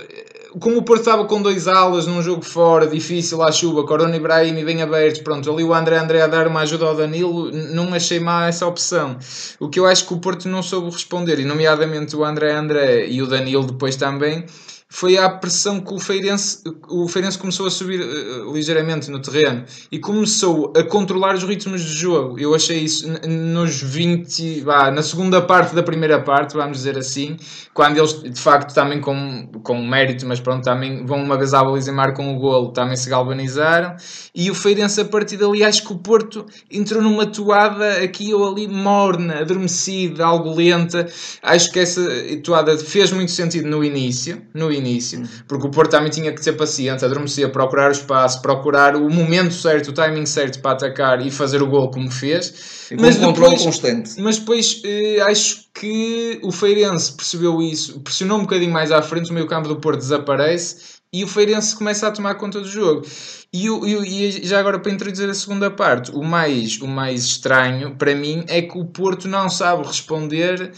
como 0.59 0.79
o 0.79 0.83
Porto 0.83 1.01
estava 1.01 1.25
com 1.27 1.41
dois 1.41 1.69
alas 1.69 2.07
num 2.07 2.23
jogo 2.23 2.43
fora, 2.43 2.87
difícil 2.87 3.43
à 3.43 3.53
chuva, 3.53 3.85
Corona 3.85 4.17
e 4.17 4.21
Brahim 4.21 4.65
bem 4.65 4.83
abertos, 4.83 5.21
pronto, 5.21 5.51
ali 5.51 5.63
o 5.63 5.73
André 5.73 5.97
André 5.97 6.23
a 6.23 6.27
dar 6.27 6.47
uma 6.47 6.61
ajuda 6.61 6.87
ao 6.87 6.97
Danilo, 6.97 7.51
não 7.53 7.93
achei 7.95 8.19
má 8.19 8.49
essa 8.49 8.67
opção. 8.67 9.17
O 9.61 9.69
que 9.69 9.79
eu 9.79 9.87
acho 9.87 10.07
que 10.07 10.15
o 10.15 10.19
Porto 10.19 10.49
não 10.49 10.63
soube 10.63 10.91
responder, 10.91 11.39
e 11.39 11.45
nomeadamente 11.45 12.17
o 12.17 12.25
André 12.25 12.53
André 12.53 13.07
e 13.07 13.23
o 13.23 13.27
Danilo 13.27 13.65
depois 13.65 13.95
também, 13.97 14.45
foi 14.93 15.17
a 15.17 15.31
pressão 15.31 15.81
que 15.81 15.95
o 15.95 16.01
Feirense, 16.01 16.65
o 16.89 17.07
Feirense 17.07 17.39
começou 17.39 17.65
a 17.65 17.71
subir 17.71 18.01
uh, 18.01 18.53
ligeiramente 18.53 19.09
no 19.09 19.23
terreno 19.23 19.65
e 19.91 20.01
começou 20.01 20.73
a 20.77 20.83
controlar 20.83 21.37
os 21.37 21.45
ritmos 21.45 21.83
de 21.83 21.95
jogo. 21.95 22.41
Eu 22.41 22.57
achei 22.57 22.81
isso 22.81 23.09
nos 23.29 23.81
20, 23.81 24.63
vá, 24.63 24.91
na 24.91 25.01
segunda 25.01 25.41
parte 25.41 25.77
da 25.77 25.83
primeira 25.85 26.21
parte, 26.21 26.57
vamos 26.57 26.79
dizer 26.79 26.99
assim, 26.99 27.37
quando 27.73 27.99
eles 27.99 28.21
de 28.21 28.41
facto 28.41 28.75
também 28.75 29.01
com, 29.01 29.49
com 29.63 29.81
mérito, 29.81 30.27
mas 30.27 30.41
pronto, 30.41 30.65
também 30.65 31.07
vão 31.07 31.23
uma 31.23 31.39
vez 31.39 31.55
à 31.55 31.63
baliza 31.63 31.93
e 31.93 31.95
marcam 31.95 32.35
o 32.35 32.41
golo, 32.41 32.73
também 32.73 32.97
se 32.97 33.09
galvanizaram. 33.09 33.95
E 34.35 34.51
o 34.51 34.57
Feirense 34.57 35.01
a 35.01 35.05
partir 35.05 35.37
dali, 35.37 35.63
acho 35.63 35.87
que 35.87 35.93
o 35.93 35.99
Porto 35.99 36.45
entrou 36.69 37.01
numa 37.01 37.27
toada 37.27 38.03
aqui 38.03 38.35
ou 38.35 38.51
ali 38.51 38.67
morna, 38.67 39.39
adormecida, 39.39 40.27
algo 40.27 40.53
lenta. 40.53 41.07
Acho 41.41 41.71
que 41.71 41.79
essa 41.79 42.03
toada 42.43 42.77
fez 42.77 43.13
muito 43.13 43.31
sentido 43.31 43.69
no 43.69 43.85
início, 43.85 44.43
no 44.53 44.73
início 44.73 44.80
início, 44.81 45.23
porque 45.47 45.67
o 45.67 45.71
Porto 45.71 45.91
também 45.91 46.11
tinha 46.11 46.33
que 46.33 46.43
ser 46.43 46.55
paciente, 46.55 47.05
adormecer, 47.05 47.51
procurar 47.53 47.89
o 47.89 47.93
espaço, 47.93 48.43
procurar 48.43 48.97
o 48.97 49.09
momento 49.09 49.55
certo, 49.55 49.89
o 49.89 49.93
timing 49.93 50.27
certo 50.27 50.61
para 50.61 50.73
atacar 50.73 51.25
e 51.25 51.31
fazer 51.31 51.63
o 51.63 51.67
gol 51.67 51.91
como 51.91 52.11
fez. 52.11 52.89
E 52.91 52.97
mas 52.97 53.17
um 53.17 53.33
depois, 53.33 53.63
constante. 53.63 54.21
Mas 54.21 54.39
depois 54.39 54.81
eh, 54.85 55.21
acho 55.21 55.65
que 55.73 56.41
o 56.43 56.51
Feirense 56.51 57.13
percebeu 57.13 57.63
isso, 57.63 58.01
pressionou 58.01 58.39
um 58.39 58.43
bocadinho 58.43 58.73
mais 58.73 58.91
à 58.91 59.01
frente, 59.01 59.31
o 59.31 59.35
meio 59.35 59.47
campo 59.47 59.69
do 59.69 59.77
Porto 59.77 59.99
desaparece 59.99 61.01
e 61.13 61.25
o 61.25 61.29
Feirense 61.29 61.75
começa 61.75 62.07
a 62.07 62.11
tomar 62.11 62.37
conta 62.37 62.61
do 62.61 62.69
jogo. 62.69 63.05
E, 63.53 63.67
e, 63.67 64.47
já 64.47 64.61
agora 64.61 64.79
para 64.79 64.93
introduzir 64.93 65.29
a 65.29 65.35
segunda 65.35 65.71
parte, 65.71 66.13
o 66.13 66.23
mais, 66.23 66.81
o 66.81 66.87
mais 66.87 67.25
estranho 67.25 67.97
para 67.97 68.15
mim 68.15 68.45
é 68.47 68.63
que 68.63 68.79
o 68.79 68.85
Porto 68.85 69.27
não 69.27 69.51
sabe 69.51 69.85
responder 69.85 70.73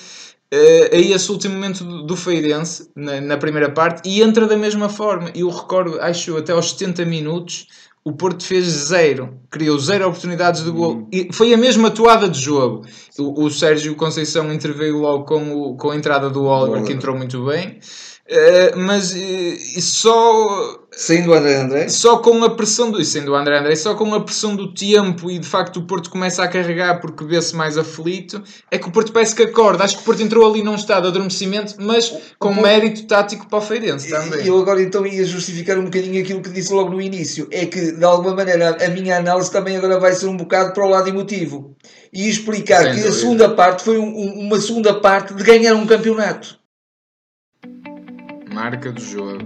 uh, 0.52 0.94
a 0.94 0.98
esse 0.98 1.32
último 1.32 1.54
momento 1.54 1.82
do, 1.82 2.02
do 2.04 2.16
Feirense, 2.16 2.90
na, 2.94 3.20
na, 3.20 3.36
primeira 3.36 3.70
parte, 3.70 4.08
e 4.08 4.22
entra 4.22 4.46
da 4.46 4.56
mesma 4.56 4.88
forma. 4.88 5.30
Eu 5.34 5.48
recordo, 5.48 6.00
acho 6.00 6.36
até 6.36 6.52
aos 6.52 6.70
70 6.70 7.04
minutos, 7.04 7.66
o 8.04 8.12
Porto 8.12 8.44
fez 8.44 8.64
zero, 8.64 9.38
criou 9.48 9.78
zero 9.78 10.08
oportunidades 10.08 10.64
de 10.64 10.70
gol. 10.70 10.94
Uhum. 10.94 11.08
E 11.12 11.28
foi 11.32 11.54
a 11.54 11.56
mesma 11.56 11.90
toada 11.90 12.28
de 12.28 12.40
jogo. 12.40 12.84
O, 13.18 13.44
o 13.44 13.50
Sérgio 13.50 13.94
Conceição 13.94 14.52
interveio 14.52 14.98
logo 14.98 15.24
com, 15.24 15.54
o, 15.54 15.76
com 15.76 15.90
a 15.90 15.96
entrada 15.96 16.28
do 16.28 16.44
Oliver, 16.44 16.82
que 16.82 16.92
entrou 16.92 17.16
muito 17.16 17.44
bem. 17.44 17.78
Uh, 18.32 18.78
mas 18.78 19.12
uh, 19.12 19.80
só 19.80 20.82
Saindo 20.94 21.30
o 21.30 21.34
André 21.34 21.56
André? 21.56 21.88
Só 21.88 22.18
com 22.18 22.44
a 22.44 22.50
pressão 22.50 22.90
do. 22.90 23.02
Sendo 23.02 23.32
o 23.32 23.34
André 23.34 23.58
André, 23.58 23.74
só 23.76 23.94
com 23.94 24.14
a 24.14 24.20
pressão 24.20 24.54
do 24.54 24.74
tempo 24.74 25.30
e 25.30 25.38
de 25.38 25.46
facto 25.46 25.78
o 25.78 25.82
Porto 25.82 26.10
começa 26.10 26.42
a 26.42 26.48
carregar 26.48 27.00
porque 27.00 27.24
vê-se 27.24 27.56
mais 27.56 27.78
aflito, 27.78 28.42
é 28.70 28.78
que 28.78 28.88
o 28.88 28.92
Porto 28.92 29.10
parece 29.10 29.34
que 29.34 29.42
acorda. 29.42 29.84
Acho 29.84 29.96
que 29.96 30.02
o 30.02 30.04
Porto 30.04 30.22
entrou 30.22 30.48
ali 30.48 30.62
num 30.62 30.74
estado 30.74 31.04
de 31.04 31.08
adormecimento, 31.08 31.76
mas 31.78 32.14
com 32.38 32.54
mérito 32.54 33.06
tático 33.06 33.48
para 33.48 33.58
o 33.58 33.62
Feirense 33.62 34.10
também. 34.10 34.46
Eu 34.46 34.60
agora 34.60 34.82
então 34.82 35.06
ia 35.06 35.24
justificar 35.24 35.78
um 35.78 35.84
bocadinho 35.84 36.22
aquilo 36.22 36.42
que 36.42 36.50
disse 36.50 36.72
logo 36.72 36.90
no 36.90 37.00
início. 37.00 37.48
É 37.50 37.64
que 37.64 37.92
de 37.92 38.04
alguma 38.04 38.36
maneira 38.36 38.76
a 38.84 38.88
minha 38.88 39.16
análise 39.16 39.50
também 39.50 39.76
agora 39.76 39.98
vai 39.98 40.12
ser 40.12 40.26
um 40.26 40.36
bocado 40.36 40.74
para 40.74 40.84
o 40.84 40.90
lado 40.90 41.08
emotivo. 41.08 41.74
E 42.12 42.28
explicar 42.28 42.82
Sem 42.82 42.90
que 42.90 43.00
dúvida. 43.00 43.08
a 43.08 43.18
segunda 43.18 43.48
parte 43.48 43.82
foi 43.82 43.96
um, 43.96 44.12
uma 44.40 44.60
segunda 44.60 44.92
parte 44.92 45.32
de 45.32 45.42
ganhar 45.42 45.74
um 45.74 45.86
campeonato. 45.86 46.61
Marca 48.52 48.92
do 48.92 49.00
jogo 49.00 49.38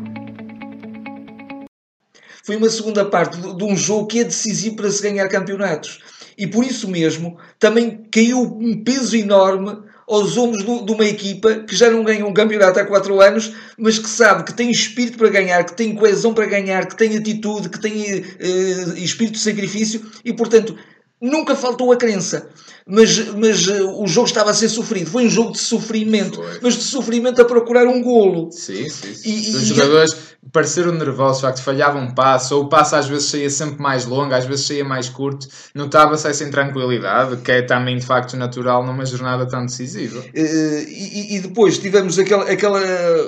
foi 2.45 2.57
uma 2.57 2.71
segunda 2.71 3.05
parte 3.05 3.39
de, 3.41 3.65
um 3.65 3.77
jogo 3.77 4.07
que 4.07 4.21
é 4.21 4.25
decisivo 4.25 4.77
para 4.77 4.91
se 4.91 5.03
ganhar 5.03 5.29
campeonatos. 5.29 6.01
E 6.39 6.47
por 6.47 6.65
isso 6.65 6.89
mesmo 6.89 7.39
também 7.59 8.07
caiu 8.13 8.41
um 8.41 8.85
peso 8.85 9.17
enorme 9.17 9.79
aos 10.09 10.37
ombros 10.37 10.65
de 10.65 10.93
uma 10.93 11.05
equipa 11.05 11.65
que 11.65 11.75
já 11.75 11.91
não 11.91 12.05
ganha 12.05 12.25
um 12.25 12.33
campeonato 12.33 12.79
há 12.79 12.85
4 12.85 13.21
anos, 13.21 13.53
mas 13.77 13.99
que 13.99 14.09
sabe 14.09 14.45
que 14.45 14.55
tem 14.55 14.71
espírito 14.71 15.19
para 15.19 15.29
ganhar, 15.29 15.65
que 15.65 15.75
tem 15.75 15.97
coesão 15.97 16.33
para 16.33 16.47
ganhar, 16.47 16.87
que 16.87 16.97
tem 16.97 17.17
atitude, 17.17 17.69
que 17.69 17.81
tem 17.81 18.21
uh, 18.21 18.97
espírito 18.97 19.35
de 19.35 19.41
sacrifício 19.41 20.05
e, 20.25 20.33
portanto, 20.33 20.77
nunca 21.21 21.57
faltou 21.57 21.91
a 21.91 21.97
crença 21.97 22.49
mas, 22.88 23.19
mas 23.35 23.66
uh, 23.66 24.00
o 24.00 24.07
jogo 24.07 24.28
estava 24.28 24.50
a 24.52 24.55
ser 24.55 24.69
sofrido. 24.69 25.11
Foi 25.11 25.26
um 25.26 25.31
jogo 25.31 25.52
de 25.52 25.59
sofrimento, 25.59 26.37
Foi. 26.37 26.61
mas 26.62 26.75
de 26.75 26.85
sofrimento 26.85 27.43
a 27.43 27.45
procurar 27.45 27.85
um 27.87 28.00
golo. 28.00 28.50
Sim, 28.52 28.88
sim. 28.88 29.12
sim. 29.12 29.28
E, 29.28 29.57
Os 29.57 29.62
e 29.62 29.64
jogadores, 29.66 30.16
pareceram 30.52 30.93
nervosos, 30.93 31.38
de 31.38 31.43
facto, 31.43 31.62
falhava 31.62 31.99
um 31.99 32.14
passo, 32.14 32.57
ou 32.57 32.64
o 32.64 32.69
passo 32.69 32.95
às 32.95 33.09
vezes 33.09 33.25
saía 33.25 33.50
sempre 33.50 33.83
mais 33.83 34.07
longo, 34.07 34.33
às 34.33 34.45
vezes 34.45 34.66
saía 34.66 34.85
mais 34.85 35.09
curto, 35.09 35.49
notava-se 35.75 36.28
essa 36.28 36.45
intranquilidade, 36.45 37.38
que 37.38 37.50
é 37.50 37.62
também 37.62 37.99
de 37.99 38.07
facto 38.07 38.37
natural 38.37 38.85
numa 38.87 39.05
jornada 39.05 39.47
tão 39.47 39.66
decisiva. 39.66 40.23
Eh, 40.33 40.85
e, 40.88 41.37
e 41.37 41.40
depois 41.40 41.78
tivemos 41.78 42.19
aquela, 42.19 42.49
aquela. 42.50 42.81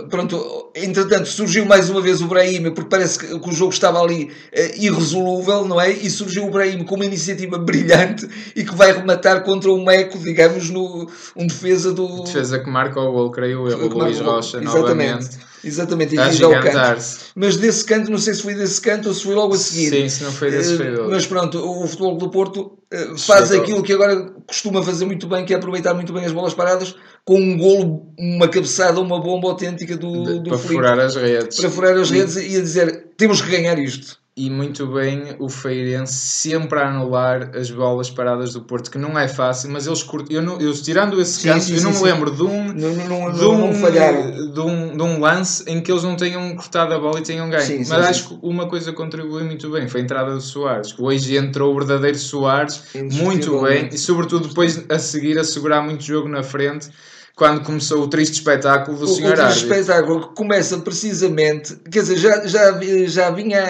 Pronto, 0.08 0.70
entretanto 0.74 1.26
surgiu 1.26 1.66
mais 1.66 1.90
uma 1.90 2.00
vez 2.00 2.20
o 2.20 2.26
Brahim, 2.26 2.70
porque 2.70 2.88
parece 2.88 3.18
que, 3.18 3.38
que 3.38 3.48
o 3.48 3.52
jogo 3.52 3.72
estava 3.72 4.00
ali 4.00 4.24
uh, 4.24 4.30
irresolúvel, 4.76 5.64
não 5.64 5.80
é? 5.80 5.90
E 5.90 6.08
surgiu 6.08 6.46
o 6.46 6.50
Brahim 6.50 6.84
com 6.84 6.94
uma 6.94 7.04
iniciativa 7.04 7.58
brilhante 7.58 8.28
e 8.54 8.64
que 8.64 8.74
vai 8.74 8.92
rematar 8.92 9.42
contra 9.48 9.72
um 9.72 9.90
eco, 9.90 10.18
digamos, 10.18 10.68
no, 10.68 11.08
um 11.34 11.46
defesa 11.46 11.92
do. 11.92 12.22
Defesa 12.24 12.58
que 12.58 12.68
marca 12.68 13.00
o 13.00 13.10
gol, 13.10 13.30
creio 13.30 13.66
eu, 13.66 13.78
o 13.78 13.88
Luís 13.88 14.20
Rocha, 14.20 14.58
exatamente. 14.58 14.76
novamente. 14.78 15.48
Exatamente, 15.64 16.14
e 16.14 16.44
ao 16.44 16.50
canto. 16.60 17.02
Mas 17.34 17.56
desse 17.56 17.84
canto, 17.84 18.10
não 18.10 18.18
sei 18.18 18.34
se 18.34 18.42
foi 18.42 18.54
desse 18.54 18.80
canto 18.80 19.08
ou 19.08 19.14
se 19.14 19.24
foi 19.24 19.34
logo 19.34 19.54
a 19.54 19.58
seguir. 19.58 19.90
Sim, 19.90 20.08
se 20.08 20.22
não 20.22 20.30
foi 20.30 20.52
desse 20.52 20.76
foi 20.76 20.94
uh, 20.94 21.10
Mas 21.10 21.26
pronto, 21.26 21.58
o 21.58 21.86
futebol 21.86 22.16
do 22.16 22.30
Porto 22.30 22.78
uh, 22.94 23.18
faz 23.18 23.50
aquilo 23.50 23.82
que 23.82 23.92
agora 23.92 24.30
costuma 24.46 24.82
fazer 24.84 25.04
muito 25.04 25.26
bem, 25.26 25.44
que 25.44 25.52
é 25.52 25.56
aproveitar 25.56 25.94
muito 25.94 26.12
bem 26.12 26.24
as 26.24 26.32
bolas 26.32 26.54
paradas 26.54 26.94
com 27.24 27.40
um 27.40 27.58
golo, 27.58 28.06
uma 28.16 28.46
cabeçada, 28.46 29.00
uma 29.00 29.20
bomba 29.20 29.48
autêntica 29.48 29.96
do, 29.96 30.38
do 30.38 30.50
Para 30.50 30.58
Felipe, 30.58 30.74
furar 30.74 30.98
as 31.00 31.16
redes. 31.16 31.58
Para 31.58 31.70
furar 31.70 31.96
as 31.96 32.10
redes 32.10 32.36
e 32.36 32.56
a 32.56 32.60
dizer, 32.60 33.08
temos 33.16 33.40
que 33.40 33.50
ganhar 33.50 33.78
isto 33.78 34.16
e 34.38 34.48
muito 34.48 34.86
bem 34.86 35.34
o 35.40 35.48
Feirense 35.48 36.14
sempre 36.14 36.78
a 36.78 36.88
anular 36.88 37.50
as 37.56 37.72
bolas 37.72 38.08
paradas 38.08 38.52
do 38.52 38.60
Porto, 38.60 38.88
que 38.88 38.96
não 38.96 39.18
é 39.18 39.26
fácil, 39.26 39.68
mas 39.68 39.88
eles 39.88 40.06
eu, 40.30 40.40
não, 40.40 40.60
eu 40.60 40.72
tirando 40.74 41.20
esse 41.20 41.40
sim, 41.40 41.48
caso, 41.48 41.66
sim, 41.66 41.76
eu 41.76 41.82
não 41.82 41.92
sim, 41.92 42.04
me 42.04 42.12
lembro 42.12 42.30
de 42.30 42.42
um, 42.44 42.72
não, 42.72 42.94
não, 42.94 43.32
de, 43.32 43.44
um, 43.44 44.52
de, 44.52 44.60
um, 44.60 44.96
de 44.96 45.02
um 45.02 45.18
lance 45.18 45.64
em 45.66 45.80
que 45.80 45.90
eles 45.90 46.04
não 46.04 46.14
tenham 46.14 46.54
cortado 46.54 46.94
a 46.94 46.98
bola 47.00 47.18
e 47.18 47.22
tenham 47.22 47.50
ganho. 47.50 47.78
mas 47.80 47.90
acho 47.90 48.28
que 48.28 48.38
uma 48.40 48.68
coisa 48.68 48.92
contribuiu 48.92 49.44
muito 49.44 49.68
bem, 49.70 49.88
foi 49.88 50.02
a 50.02 50.04
entrada 50.04 50.32
do 50.32 50.40
Soares. 50.40 50.94
Hoje 50.96 51.36
entrou 51.36 51.74
o 51.74 51.74
verdadeiro 51.76 52.16
Soares 52.16 52.84
muito 52.94 53.60
bem 53.62 53.88
e 53.92 53.98
sobretudo 53.98 54.46
depois 54.46 54.84
a 54.88 55.00
seguir 55.00 55.36
a 55.36 55.42
segurar 55.42 55.82
muito 55.82 56.04
jogo 56.04 56.28
na 56.28 56.44
frente 56.44 56.90
quando 57.38 57.62
começou 57.62 58.02
o 58.02 58.08
triste 58.08 58.34
espetáculo 58.34 58.98
do 58.98 59.04
o, 59.04 59.08
Sr. 59.08 59.26
O 59.26 59.32
triste 59.32 59.64
espetáculo 59.64 60.28
que 60.28 60.34
começa 60.34 60.76
precisamente, 60.78 61.76
quer 61.90 62.00
dizer, 62.00 62.16
já, 62.16 62.44
já, 62.44 62.80
já 63.06 63.30
vinha, 63.30 63.64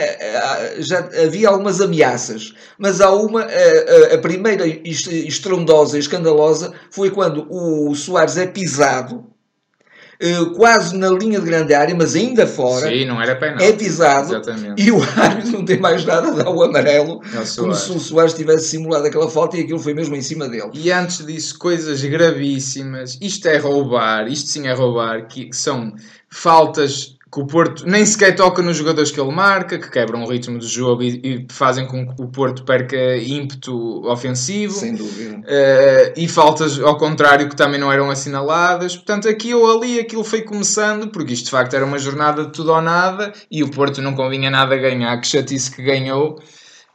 já 0.79 1.01
havia 1.23 1.51
algumas 1.51 1.79
ameaças, 1.79 2.55
mas 2.79 3.03
há 3.03 3.11
uma, 3.13 3.43
a, 3.43 4.15
a 4.15 4.19
primeira 4.19 4.67
estrondosa 4.67 5.99
e 5.99 6.01
escandalosa 6.01 6.73
foi 6.91 7.11
quando 7.11 7.47
o 7.51 7.95
Soares 7.95 8.39
é 8.39 8.47
pisado 8.47 9.27
eh, 9.27 9.38
quase 10.57 10.97
na 10.97 11.11
linha 11.11 11.39
de 11.39 11.47
grande 11.47 11.73
área, 11.73 11.95
mas 11.95 12.15
ainda 12.15 12.47
fora. 12.47 12.89
Sim, 12.89 13.05
não 13.05 13.23
era 13.23 13.37
penal. 13.37 13.61
É 13.61 13.73
pisado 13.73 14.35
Exatamente. 14.35 14.83
e 14.83 14.91
o 14.91 15.01
árbitro 15.17 15.53
não 15.53 15.65
tem 15.65 15.79
mais 15.79 16.05
nada, 16.05 16.33
dá 16.33 16.51
o 16.51 16.63
amarelo, 16.63 17.21
é 17.33 17.39
o 17.39 17.57
como 17.57 17.75
se 17.75 17.93
o 17.93 18.01
Soares 18.01 18.35
tivesse 18.35 18.69
simulado 18.69 19.07
aquela 19.07 19.31
falta 19.31 19.57
e 19.57 19.61
aquilo 19.61 19.79
foi 19.79 19.95
mesmo 19.95 20.17
em 20.17 20.23
cima 20.23 20.49
dele. 20.49 20.71
E 20.75 20.91
antes 20.91 21.25
disso, 21.25 21.59
coisas 21.59 22.03
gravíssimas. 22.03 23.17
Isto 23.21 23.49
é 23.49 23.59
roubar, 23.59 24.27
isto 24.27 24.51
sim 24.51 24.67
é 24.67 24.73
roubar, 24.73 25.29
que 25.29 25.51
são 25.53 25.95
faltas 26.29 27.18
que 27.31 27.41
o 27.41 27.47
Porto 27.47 27.87
nem 27.87 28.05
sequer 28.07 28.35
toca 28.35 28.63
nos 28.63 28.77
jogadores 28.77 29.11
que 29.11 29.21
ele 29.21 29.31
marca, 29.31 29.79
que 29.79 29.91
quebram 29.91 30.25
o 30.25 30.29
ritmo 30.29 30.59
do 30.59 30.67
jogo 30.67 31.03
e, 31.03 31.21
e 31.23 31.47
fazem 31.51 31.87
com 31.87 32.07
que 32.07 32.23
o 32.23 32.29
Porto 32.29 32.65
perca 32.65 33.17
ímpeto 33.17 34.07
ofensivo. 34.09 34.73
Sem 34.73 34.95
dúvida. 34.95 35.37
Uh, 35.39 36.13
e 36.17 36.27
faltas 36.27 36.81
ao 36.81 36.97
contrário 36.97 37.49
que 37.49 37.57
também 37.57 37.79
não 37.79 37.93
eram 37.93 38.11
assinaladas. 38.11 38.97
Portanto, 38.97 39.29
aqui 39.29 39.53
ou 39.55 39.77
ali 39.77 40.01
aquilo 40.01 40.25
foi 40.25 40.43
começando, 40.43 41.09
porque 41.09 41.35
isto 41.35 41.47
de 41.47 41.51
facto 41.51 41.75
era 41.75 41.85
uma 41.85 41.99
jornada 41.99 42.47
de 42.47 42.53
tudo 42.53 42.73
ou 42.73 42.81
nada 42.81 43.33
e 43.51 43.63
o 43.63 43.71
Porto 43.71 44.01
não 44.01 44.15
convinha 44.15 44.51
nada 44.51 44.77
ganhar, 44.77 45.21
que 45.21 45.27
chatice 45.27 45.71
que 45.71 45.83
ganhou. 45.83 46.39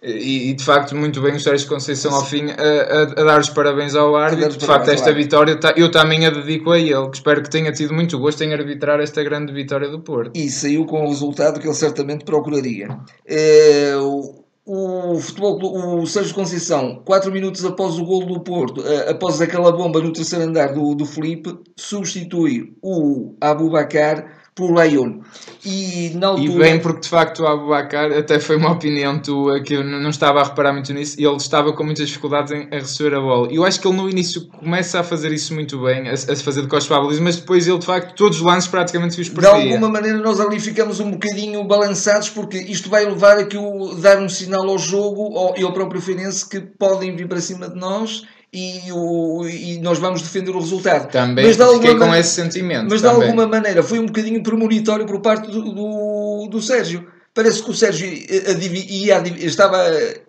E, 0.04 0.50
e, 0.50 0.54
de 0.54 0.64
facto, 0.64 0.94
muito 0.96 1.22
bem 1.22 1.36
o 1.36 1.40
Sérgio 1.40 1.68
Conceição 1.70 2.14
ao 2.14 2.26
fim 2.26 2.50
a, 2.52 2.54
a, 2.54 3.02
a, 3.04 3.24
dar 3.24 3.40
os 3.40 3.50
parabéns 3.50 3.96
ao 3.96 4.14
árbitro. 4.18 4.58
De 4.58 4.66
facto, 4.66 4.90
esta 4.90 5.14
vitória 5.14 5.58
eu 5.78 5.90
também 5.90 6.26
a 6.26 6.30
dedico 6.30 6.72
a 6.72 6.80
ele, 6.80 7.10
que 7.10 7.16
espero 7.16 7.42
que 7.42 7.50
tenha 7.50 7.72
tido 7.72 7.94
muito 7.94 8.20
gosto 8.20 8.44
em 8.44 8.54
arbitrar 8.54 9.00
esta 9.00 9.24
grande 9.24 9.54
vitória 9.54 9.88
do 9.88 10.02
Porto. 10.02 10.38
E 10.38 10.50
saiu 10.50 10.86
com 10.86 11.06
o 11.06 11.08
resultado 11.08 11.58
que 11.58 11.68
ele 11.68 11.74
certamente 11.74 12.26
procuraria. 12.26 12.98
É, 13.26 13.94
o, 13.96 14.44
o 14.66 15.20
futebol, 15.22 16.02
o 16.02 16.06
Sérgio 16.06 16.36
Conceição, 16.36 17.02
4 17.06 17.32
minutos 17.32 17.64
após 17.64 17.98
o 17.98 18.04
gol 18.04 18.26
do 18.26 18.42
Porto, 18.42 18.84
após 19.08 19.40
aquela 19.40 19.72
bomba 19.72 20.02
no 20.02 20.12
terceiro 20.12 20.44
andar 20.44 20.74
do, 20.74 20.96
do 20.96 21.06
Felipe, 21.06 21.58
substitui 21.78 22.76
o 22.82 23.36
Abubacar 23.40 24.43
por 24.56 24.72
Lyon. 24.72 25.22
E, 25.66 26.12
na 26.16 26.28
altura... 26.28 26.52
e 26.52 26.58
bem, 26.58 26.80
porque 26.80 27.02
de 27.02 27.10
facto 27.10 27.44
o 27.44 27.48
Abubacar, 27.48 28.12
até 28.12 28.40
foi 28.40 28.58
uma 28.58 28.72
opinião 28.72 29.18
tua 29.20 29.62
que 29.62 29.74
eu 29.76 29.84
não 29.84 30.10
estava 30.10 30.42
a 30.42 30.44
reparar 30.44 30.74
muito 30.74 30.94
nisso, 30.94 31.20
e 31.20 31.26
ele 31.26 31.38
estava 31.38 31.74
com 31.74 31.84
muitas 31.84 32.08
dificuldades 32.08 32.52
em 32.52 32.68
a 32.72 32.76
receber 32.76 33.16
a 33.16 33.20
bola. 33.20 33.52
E 33.52 33.56
eu 33.56 33.66
acho 33.66 33.80
que 33.80 33.88
ele 33.88 33.98
no 33.98 34.10
início 34.10 34.48
começa 34.48 35.00
a 35.00 35.04
fazer 35.04 35.32
isso 35.32 35.54
muito 35.54 35.82
bem, 35.82 36.10
a, 36.10 36.14
a 36.14 36.36
fazer 36.36 36.62
de 36.62 36.68
costas 36.68 36.88
para 36.88 36.98
a 36.98 37.22
mas 37.22 37.38
depois 37.38 37.68
ele 37.68 37.80
de 37.80 37.86
facto, 37.86 38.16
todos 38.16 38.38
os 38.38 38.44
lances 38.44 38.70
praticamente 38.70 39.20
os 39.20 39.30
perdia. 39.30 39.54
De 39.54 39.74
alguma 39.74 39.90
maneira 39.90 40.18
nós 40.20 40.40
ali 40.40 40.60
ficamos 40.60 41.00
um 41.00 41.12
bocadinho 41.12 41.64
balançados, 41.64 42.30
porque 42.30 42.58
isto 42.58 42.90
vai 42.90 43.06
levar 43.06 43.38
a 43.38 43.46
que 43.46 43.58
o, 43.58 43.96
dar 43.96 44.20
um 44.20 44.30
sinal 44.30 44.70
ao 44.70 44.78
jogo 44.78 45.38
ao, 45.38 45.58
e 45.58 45.64
ao 45.64 45.74
próprio 45.74 46.02
Feirense 46.02 46.48
que 46.48 46.60
podem 46.60 47.16
vir 47.16 47.28
para 47.28 47.42
cima 47.42 47.70
de 47.70 47.80
nós 47.80 48.24
e, 48.54 48.92
o, 48.92 49.48
e 49.48 49.80
nós 49.80 49.98
vamos 49.98 50.22
defender 50.22 50.52
o 50.52 50.60
resultado. 50.60 51.12
Também 51.12 51.46
mas 51.46 51.58
de 51.58 51.74
fiquei 51.74 51.96
com 51.96 52.14
esse 52.14 52.30
sentimento. 52.30 52.88
Mas 52.90 53.02
também. 53.02 53.20
de 53.20 53.26
alguma 53.26 53.48
maneira 53.48 53.82
foi 53.82 53.98
um 53.98 54.06
bocadinho 54.06 54.44
premonitório 54.44 55.06
por 55.08 55.20
parte 55.22 55.50
do, 55.50 55.74
do, 55.74 56.48
do 56.50 56.62
Sérgio. 56.62 57.08
Parece 57.34 57.64
que 57.64 57.72
o 57.72 57.74
Sérgio 57.74 58.08
ia, 58.08 59.24
estava, 59.40 59.80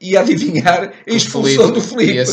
ia 0.00 0.20
adivinhar 0.20 0.90
a 1.06 1.12
expulsão 1.12 1.70
do 1.70 1.82
Felipe. 1.82 2.24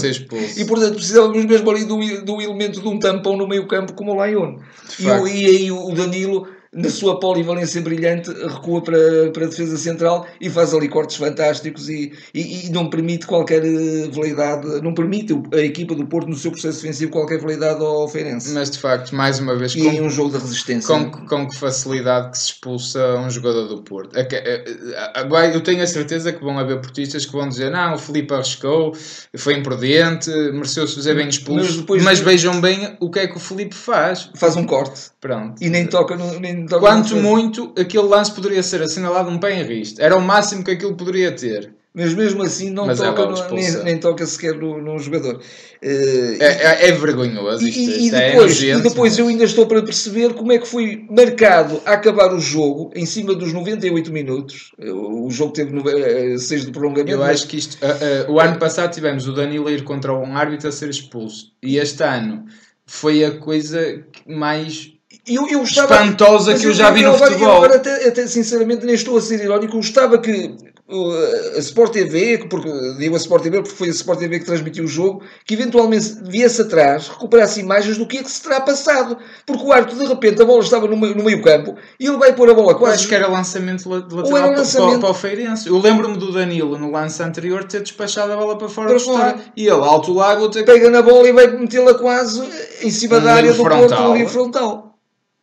E 0.55 0.63
portanto 0.63 0.95
precisávamos 0.95 1.43
mesmo 1.43 1.69
ali 1.69 1.83
do, 1.83 1.97
do 2.23 2.41
elemento 2.41 2.79
de 2.79 2.87
um 2.87 2.97
tampão 2.97 3.35
no 3.35 3.45
meio 3.45 3.67
campo 3.67 3.91
como 3.91 4.13
o 4.13 4.25
Lyon. 4.25 4.59
E, 4.97 5.03
e 5.03 5.45
aí 5.45 5.71
o 5.73 5.93
Danilo 5.93 6.47
na 6.73 6.89
sua 6.89 7.19
polivalência 7.19 7.81
brilhante, 7.81 8.31
recua 8.31 8.81
para, 8.81 9.29
para 9.33 9.45
a 9.45 9.49
defesa 9.49 9.77
central 9.77 10.25
e 10.39 10.49
faz 10.49 10.73
ali 10.73 10.87
cortes 10.87 11.17
fantásticos 11.17 11.89
e, 11.89 12.13
e, 12.33 12.67
e 12.67 12.69
não 12.69 12.89
permite 12.89 13.27
qualquer 13.27 13.63
eh, 13.65 14.07
veleidade, 14.09 14.81
não 14.81 14.93
permite 14.93 15.33
a 15.53 15.59
equipa 15.59 15.93
do 15.93 16.05
Porto 16.05 16.29
no 16.29 16.35
seu 16.35 16.49
processo 16.49 16.81
defensivo 16.81 17.11
qualquer 17.11 17.39
veleidade 17.39 17.83
ao 17.83 18.07
Feirense. 18.07 18.53
Mas 18.53 18.71
de 18.71 18.79
facto, 18.79 19.13
mais 19.13 19.39
uma 19.39 19.55
vez, 19.55 19.75
e 19.75 19.83
com, 19.83 19.89
em 19.89 20.01
um 20.01 20.09
jogo 20.09 20.31
de 20.31 20.37
resistência. 20.37 20.87
Com, 20.87 21.11
com 21.25 21.47
que 21.47 21.57
facilidade 21.57 22.31
que 22.31 22.37
se 22.37 22.45
expulsa 22.45 23.17
um 23.17 23.29
jogador 23.29 23.67
do 23.67 23.81
Porto. 23.81 24.17
É 24.17 24.21
é, 24.31 24.63
é, 24.65 25.55
eu 25.55 25.61
tenho 25.61 25.83
a 25.83 25.87
certeza 25.87 26.31
que 26.31 26.41
vão 26.41 26.57
haver 26.57 26.79
portistas 26.79 27.25
que 27.25 27.33
vão 27.33 27.49
dizer: 27.49 27.69
não, 27.69 27.95
o 27.95 27.97
Felipe 27.97 28.33
arriscou, 28.33 28.95
foi 29.35 29.55
imprudente, 29.55 30.29
mereceu-se 30.53 30.95
fazer 30.95 31.15
bem 31.15 31.27
expulso. 31.27 31.85
Mas, 31.89 32.03
mas 32.03 32.19
vejam 32.19 32.61
bem 32.61 32.95
o 33.01 33.09
que 33.09 33.19
é 33.19 33.27
que 33.27 33.35
o 33.35 33.39
Felipe 33.39 33.75
faz. 33.75 34.29
Faz 34.35 34.55
um 34.55 34.65
corte. 34.65 35.11
Pronto. 35.19 35.61
E 35.61 35.69
nem 35.69 35.85
toca 35.85 36.15
no. 36.15 36.39
Nem 36.39 36.60
Quanto 36.67 37.15
muito, 37.15 37.73
aquele 37.77 38.07
lance 38.07 38.31
poderia 38.31 38.63
ser 38.63 38.81
assinalado 38.81 39.29
um 39.29 39.39
pé 39.39 39.59
em 39.59 39.63
risco. 39.63 40.01
Era 40.01 40.15
o 40.15 40.21
máximo 40.21 40.63
que 40.63 40.71
aquilo 40.71 40.95
poderia 40.95 41.31
ter. 41.31 41.73
Mas 41.93 42.13
mesmo 42.13 42.41
assim 42.41 42.69
não 42.69 42.85
Mas 42.85 42.99
toca, 42.99 43.21
é 43.21 43.25
no, 43.25 43.55
nem, 43.55 43.83
nem, 43.83 43.99
toca 43.99 44.25
sequer 44.25 44.55
no, 44.55 44.81
no 44.81 44.97
jogador. 44.97 45.35
Uh, 45.35 46.37
é, 46.39 46.45
é, 46.45 46.87
é, 46.87 46.91
vergonhoso 46.93 47.67
isto. 47.67 47.79
E, 47.79 48.05
isto 48.05 48.15
e 48.15 48.17
é 48.17 48.31
depois, 48.31 48.63
e 48.63 48.81
depois 48.81 49.19
eu 49.19 49.27
ainda 49.27 49.43
estou 49.43 49.65
para 49.65 49.81
perceber 49.81 50.33
como 50.33 50.53
é 50.53 50.57
que 50.57 50.65
foi 50.65 51.05
marcado 51.09 51.81
a 51.85 51.93
acabar 51.93 52.33
o 52.33 52.39
jogo 52.39 52.91
em 52.95 53.05
cima 53.05 53.35
dos 53.35 53.51
98 53.51 54.09
minutos. 54.09 54.71
O 54.79 55.29
jogo 55.29 55.51
teve 55.51 56.39
6 56.39 56.65
de 56.67 56.71
prolongamento. 56.71 57.11
Eu 57.11 57.23
acho 57.23 57.45
que 57.45 57.57
isto. 57.57 57.77
Uh, 57.83 58.31
uh, 58.31 58.35
o 58.35 58.39
ano 58.39 58.57
passado 58.57 58.93
tivemos 58.93 59.27
o 59.27 59.33
Danilo 59.33 59.69
ir 59.69 59.83
contra 59.83 60.13
um 60.13 60.37
árbitro 60.37 60.69
a 60.69 60.71
ser 60.71 60.89
expulso. 60.89 61.51
E 61.61 61.77
este 61.77 62.03
ano 62.03 62.45
foi 62.85 63.25
a 63.25 63.37
coisa 63.37 64.05
mais 64.25 64.93
eu, 65.27 65.47
eu 65.47 65.59
gostava, 65.59 65.93
espantosa 65.93 66.55
que 66.55 66.65
eu 66.65 66.73
já 66.73 66.89
vi 66.89 67.03
no 67.03 67.09
agora, 67.09 67.31
futebol. 67.31 67.55
agora, 67.57 67.75
até, 67.75 68.07
até, 68.07 68.25
sinceramente, 68.25 68.85
nem 68.85 68.95
estou 68.95 69.17
a 69.17 69.21
ser 69.21 69.43
irónico. 69.43 69.73
Eu 69.73 69.77
gostava 69.77 70.17
que 70.17 70.55
uh, 70.91 71.57
a 71.57 71.59
Sport 71.59 71.93
TV, 71.93 72.45
porque 72.49 72.69
digo 72.97 73.13
a 73.13 73.17
Sport 73.17 73.43
TV 73.43 73.61
porque 73.61 73.75
foi 73.75 73.87
a 73.89 73.91
Sport 73.91 74.17
TV 74.17 74.39
que 74.39 74.45
transmitiu 74.45 74.83
o 74.83 74.87
jogo, 74.87 75.21
que 75.45 75.53
eventualmente 75.53 76.17
viesse 76.23 76.63
atrás, 76.63 77.07
recuperasse 77.07 77.59
imagens 77.59 77.99
do 77.99 78.07
que 78.07 78.17
é 78.17 78.23
que 78.23 78.31
se 78.31 78.41
terá 78.41 78.61
passado. 78.61 79.15
Porque 79.45 79.63
o 79.63 79.71
árbitro, 79.71 79.99
de 79.99 80.07
repente, 80.07 80.41
a 80.41 80.45
bola 80.45 80.63
estava 80.63 80.87
no 80.87 80.97
meio, 80.97 81.15
no 81.15 81.23
meio 81.23 81.41
campo 81.43 81.75
e 81.99 82.07
ele 82.07 82.17
vai 82.17 82.33
pôr 82.33 82.49
a 82.49 82.53
bola 82.55 82.73
quase. 82.73 82.95
Acho 82.95 83.07
que 83.07 83.15
era 83.15 83.27
lançamento 83.27 83.87
lateral 83.87 84.51
lançamento... 84.51 84.89
Para, 84.89 84.99
para, 85.01 85.09
o 85.11 85.13
Feirense. 85.13 85.67
Eu 85.67 85.77
lembro-me 85.77 86.17
do 86.17 86.31
Danilo 86.31 86.79
no 86.79 86.91
lance 86.91 87.21
anterior 87.21 87.63
ter 87.63 87.81
despachado 87.81 88.33
a 88.33 88.35
bola 88.35 88.57
para 88.57 88.67
fora 88.67 88.87
para 88.87 88.97
do 88.97 89.03
fora. 89.03 89.35
E 89.55 89.67
ele, 89.67 89.81
alto 89.81 90.13
lago, 90.13 90.49
ter... 90.49 90.65
pega 90.65 90.89
na 90.89 91.03
bola 91.03 91.27
e 91.27 91.31
vai 91.31 91.45
metê-la 91.45 91.93
quase 91.93 92.41
em 92.81 92.89
cima 92.89 93.17
um 93.17 93.23
da 93.23 93.35
área 93.35 93.53
do 93.53 93.63
frontal. 93.63 94.13
Porto, 94.13 94.27
frontal. 94.29 94.90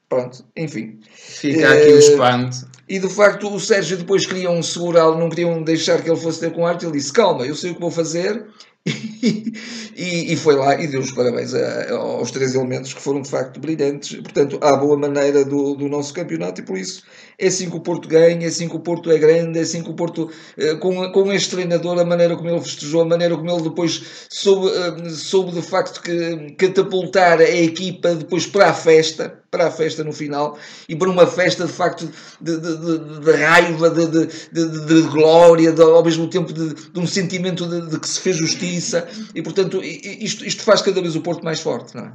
Pronto, 0.08 0.44
enfim. 0.56 0.98
Fica 1.10 1.72
aqui 1.72 1.88
o 1.88 1.98
espanto. 1.98 2.68
E 2.88 2.98
de 2.98 3.08
facto 3.08 3.52
o 3.52 3.60
Sérgio 3.60 3.98
depois 3.98 4.24
queriam 4.24 4.62
segurá-lo, 4.62 5.18
não 5.18 5.28
queriam 5.28 5.62
deixar 5.62 6.02
que 6.02 6.08
ele 6.08 6.18
fosse 6.18 6.40
ter 6.40 6.52
com 6.52 6.66
arte. 6.66 6.86
Ele 6.86 6.92
disse: 6.92 7.12
Calma, 7.12 7.44
eu 7.44 7.54
sei 7.54 7.72
o 7.72 7.74
que 7.74 7.80
vou 7.80 7.90
fazer. 7.90 8.46
E, 9.98 10.32
e, 10.32 10.36
foi 10.36 10.54
lá 10.54 10.80
e 10.80 10.86
deu 10.86 11.00
os 11.00 11.10
parabéns 11.10 11.52
a, 11.54 11.92
aos 11.92 12.30
três 12.30 12.54
elementos 12.54 12.94
que 12.94 13.02
foram 13.02 13.20
de 13.20 13.28
facto 13.28 13.58
brilhantes. 13.58 14.14
Portanto, 14.20 14.56
à 14.62 14.76
boa 14.76 14.96
maneira 14.96 15.44
do, 15.44 15.74
do 15.74 15.88
nosso 15.88 16.14
campeonato 16.14 16.60
e 16.60 16.64
por 16.64 16.78
isso 16.78 17.02
é 17.40 17.46
assim 17.46 17.70
que 17.70 17.76
o 17.76 17.80
Porto 17.80 18.08
ganha, 18.08 18.44
é 18.44 18.48
assim 18.48 18.68
que 18.68 18.74
o 18.74 18.80
Porto 18.80 19.12
é 19.12 19.16
grande, 19.16 19.60
é 19.60 19.62
assim 19.62 19.80
que 19.80 19.88
o 19.88 19.94
Porto, 19.94 20.28
eh, 20.56 20.74
com, 20.74 21.12
com 21.12 21.32
este 21.32 21.50
treinador, 21.50 21.96
a 22.00 22.04
maneira 22.04 22.36
como 22.36 22.50
ele 22.50 22.60
festejou, 22.60 23.02
a 23.02 23.04
maneira 23.04 23.36
como 23.36 23.48
ele 23.48 23.62
depois 23.62 24.02
soube, 24.28 24.68
eh, 24.68 25.10
soube 25.10 25.52
de 25.52 25.62
facto 25.62 26.02
que 26.02 26.50
catapultar 26.58 27.38
a 27.38 27.48
equipa 27.48 28.12
depois 28.16 28.44
para 28.44 28.70
a 28.70 28.74
festa, 28.74 29.40
para 29.52 29.68
a 29.68 29.70
festa 29.70 30.02
no 30.02 30.12
final 30.12 30.58
e 30.88 30.96
para 30.96 31.08
uma 31.08 31.28
festa 31.28 31.64
de 31.64 31.72
facto 31.72 32.10
de, 32.40 32.58
de, 32.58 32.76
de, 32.76 33.20
de 33.20 33.30
raiva, 33.30 33.88
de, 33.88 35.02
glória, 35.02 35.72
ao 35.80 36.04
mesmo 36.04 36.26
tempo 36.26 36.52
de, 36.52 36.74
um 36.98 37.06
sentimento 37.06 37.66
de, 37.66 38.00
que 38.00 38.08
se 38.08 38.18
fez 38.18 38.36
justiça 38.36 39.06
e 39.32 39.40
portanto 39.40 39.80
isto, 39.88 40.44
isto 40.44 40.62
faz 40.62 40.82
cada 40.82 41.00
vez 41.00 41.16
o 41.16 41.20
Porto 41.20 41.44
mais 41.44 41.60
forte, 41.60 41.96
não 41.96 42.06
é? 42.06 42.12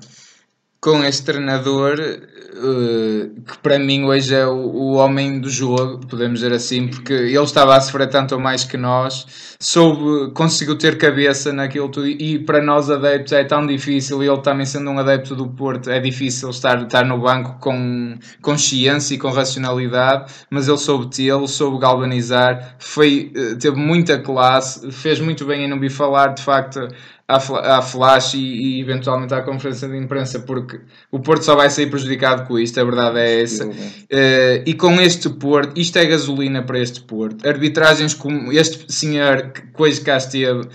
com 0.84 1.02
este 1.06 1.24
treinador 1.24 1.98
uh, 1.98 3.42
que 3.42 3.58
para 3.60 3.80
mim 3.80 4.04
hoje 4.04 4.36
é 4.36 4.46
o, 4.46 4.96
homem 4.96 5.40
do 5.40 5.50
jogo, 5.50 6.06
podemos 6.06 6.42
dizer 6.42 6.54
assim, 6.54 6.90
porque 6.90 7.14
ele 7.14 7.38
estava 7.42 7.78
a 7.78 7.80
sofrer 7.80 8.10
tanto 8.10 8.36
ou 8.36 8.42
mais 8.42 8.66
que 8.66 8.76
nós, 8.76 9.56
soube, 9.62 10.34
conseguiu 10.34 10.78
ter 10.78 10.98
cabeça 10.98 11.54
naquilo 11.54 11.88
tudo 11.88 12.06
e 12.06 12.38
para 12.38 12.62
nós 12.62 12.90
adeptos 12.90 13.32
é 13.32 13.46
tão 13.46 13.66
difícil, 13.66 14.22
e 14.22 14.28
ele 14.28 14.42
também 14.42 14.66
sendo 14.66 14.92
um 14.92 15.00
adepto 15.00 15.38
do 15.38 15.48
Porto, 15.48 15.90
é 15.90 16.02
difícil 16.02 16.50
estar, 16.50 16.84
estar 16.84 17.06
no 17.06 17.18
banco 17.18 17.58
com 17.62 18.18
consciência 18.42 19.16
e 19.16 19.18
com 19.18 19.30
racionalidade, 19.30 20.34
mas 20.50 20.68
ele 20.68 20.78
soube 20.78 21.10
tê-lo, 21.16 21.48
soube 21.48 21.80
galvanizar, 21.80 22.76
foi, 22.78 23.32
uh, 23.38 23.58
teve 23.58 23.78
muita 23.78 24.20
classe, 24.20 24.92
fez 24.92 25.22
muito 25.22 25.46
bem 25.46 25.64
em 25.64 25.70
não 25.70 25.80
vir 25.80 25.92
falar 25.92 26.34
de 26.34 26.44
facto 26.44 26.90
à, 27.28 27.82
flash 27.82 28.34
e, 28.34 28.40
e, 28.40 28.82
eventualmente 28.82 29.34
à 29.34 29.42
conferência 29.42 29.88
de 29.88 29.98
imprensa, 29.98 30.40
porque 30.40 30.82
o 31.12 31.20
Porto 31.20 31.44
só 31.44 31.56
vai 31.56 31.70
sair 31.70 31.88
prejudicado 31.88 32.46
com 32.48 32.60
isto, 32.60 32.80
a 32.80 32.84
verdade 32.84 33.20
é 33.20 33.42
essa. 33.42 33.66
Uh, 33.66 34.64
e 34.66 34.74
com 34.74 35.00
este 35.00 35.30
Porto, 35.30 35.80
isto 35.80 35.98
é 35.98 36.06
gasolina 36.06 36.62
para 36.64 36.80
este 36.80 37.02
Porto. 37.02 37.48
Arbitragens 37.48 38.14
como 38.14 38.52
este 38.52 38.92
senhor 38.92 39.52
que 39.54 39.64
hoje 39.82 40.02
cá 40.02 40.18
esteve, 40.18 40.68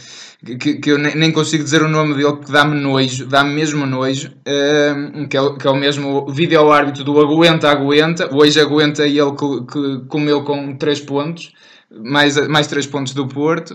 que, 0.59 0.76
que 0.76 0.90
eu 0.90 0.99
nem 0.99 1.31
consigo 1.33 1.62
dizer 1.62 1.83
o 1.83 1.88
nome 1.88 2.14
dele, 2.14 2.37
que 2.38 2.50
dá-me 2.50 2.81
nojo, 2.81 3.26
dá-me 3.26 3.55
mesmo 3.55 3.85
nojo, 3.85 4.28
uh, 4.28 5.28
que, 5.28 5.37
é, 5.37 5.57
que 5.59 5.67
é 5.67 5.71
o 5.71 5.76
mesmo 5.76 6.26
vídeo 6.31 6.73
árbitro 6.73 7.05
do 7.05 7.21
aguenta, 7.21 7.71
aguenta, 7.71 8.35
hoje 8.35 8.59
aguenta 8.59 9.07
e 9.07 9.19
ele 9.19 9.33
que, 9.33 9.67
que 9.67 10.07
comeu 10.09 10.43
com 10.45 10.76
3 10.76 11.00
pontos 11.00 11.52
mais, 11.90 12.37
mais 12.49 12.66
3 12.66 12.87
pontos 12.87 13.14
do 13.14 13.26
Porto. 13.26 13.73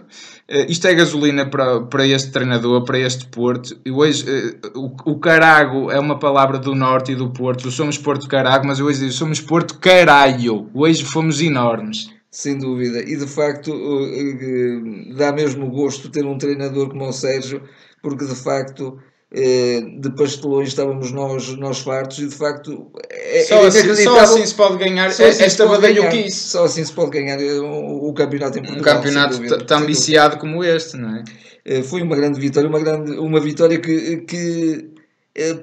Uh, 0.49 0.65
isto 0.69 0.87
é 0.87 0.93
gasolina 0.93 1.49
para, 1.49 1.81
para 1.81 2.05
este 2.07 2.31
treinador, 2.31 2.83
para 2.83 2.99
este 2.99 3.25
Porto. 3.27 3.77
E 3.85 3.91
hoje, 3.91 4.25
uh, 4.29 4.79
o, 4.79 5.11
o 5.11 5.19
carago 5.19 5.89
é 5.91 5.99
uma 5.99 6.19
palavra 6.19 6.59
do 6.59 6.75
Norte 6.75 7.13
e 7.13 7.15
do 7.15 7.31
Porto. 7.31 7.69
Somos 7.71 7.97
Porto 7.97 8.27
Carago, 8.27 8.67
mas 8.67 8.79
hoje 8.79 8.99
digo, 8.99 9.11
somos 9.11 9.41
Porto 9.41 9.79
Caralho. 9.79 10.69
Hoje 10.73 11.03
fomos 11.03 11.41
enormes. 11.41 12.09
Sem 12.29 12.57
dúvida. 12.57 12.99
E 12.99 13.15
de 13.15 13.27
facto, 13.27 13.71
uh, 13.71 15.15
dá 15.15 15.31
mesmo 15.31 15.69
gosto 15.69 16.09
ter 16.09 16.25
um 16.25 16.37
treinador 16.37 16.89
como 16.89 17.07
o 17.07 17.13
Sérgio, 17.13 17.61
porque 18.01 18.25
de 18.25 18.35
facto 18.35 18.99
de 19.33 20.11
pastelões 20.11 20.67
estávamos 20.67 21.11
nós, 21.11 21.57
nós 21.57 21.79
fartos 21.79 22.19
e 22.19 22.27
de 22.27 22.35
facto 22.35 22.91
é, 23.09 23.43
só, 23.43 23.63
é 23.63 23.67
assim, 23.67 23.95
só 23.95 24.19
assim 24.19 24.45
se 24.45 24.53
pode 24.53 24.77
ganhar 24.77 25.11
só 25.11 25.25
assim 25.25 25.43
esta 25.43 25.65
badalhoquice. 25.65 26.37
Só 26.37 26.65
assim 26.65 26.85
se 26.85 26.93
pode 26.93 27.09
ganhar 27.09 27.41
eh, 27.41 27.59
o, 27.59 28.09
o 28.09 28.13
campeonato 28.13 28.59
em 28.59 28.63
Portugal. 28.63 28.93
Um 28.93 28.97
campeonato 28.97 29.65
tão 29.65 29.85
viciado 29.85 30.37
como 30.37 30.63
este, 30.63 30.97
não 30.97 31.15
é? 31.15 31.23
Eh, 31.65 31.81
foi 31.81 32.03
uma 32.03 32.15
grande 32.15 32.39
vitória, 32.39 32.69
uma, 32.69 32.79
grande, 32.79 33.11
uma 33.13 33.39
vitória 33.39 33.79
que, 33.79 34.17
que 34.17 34.93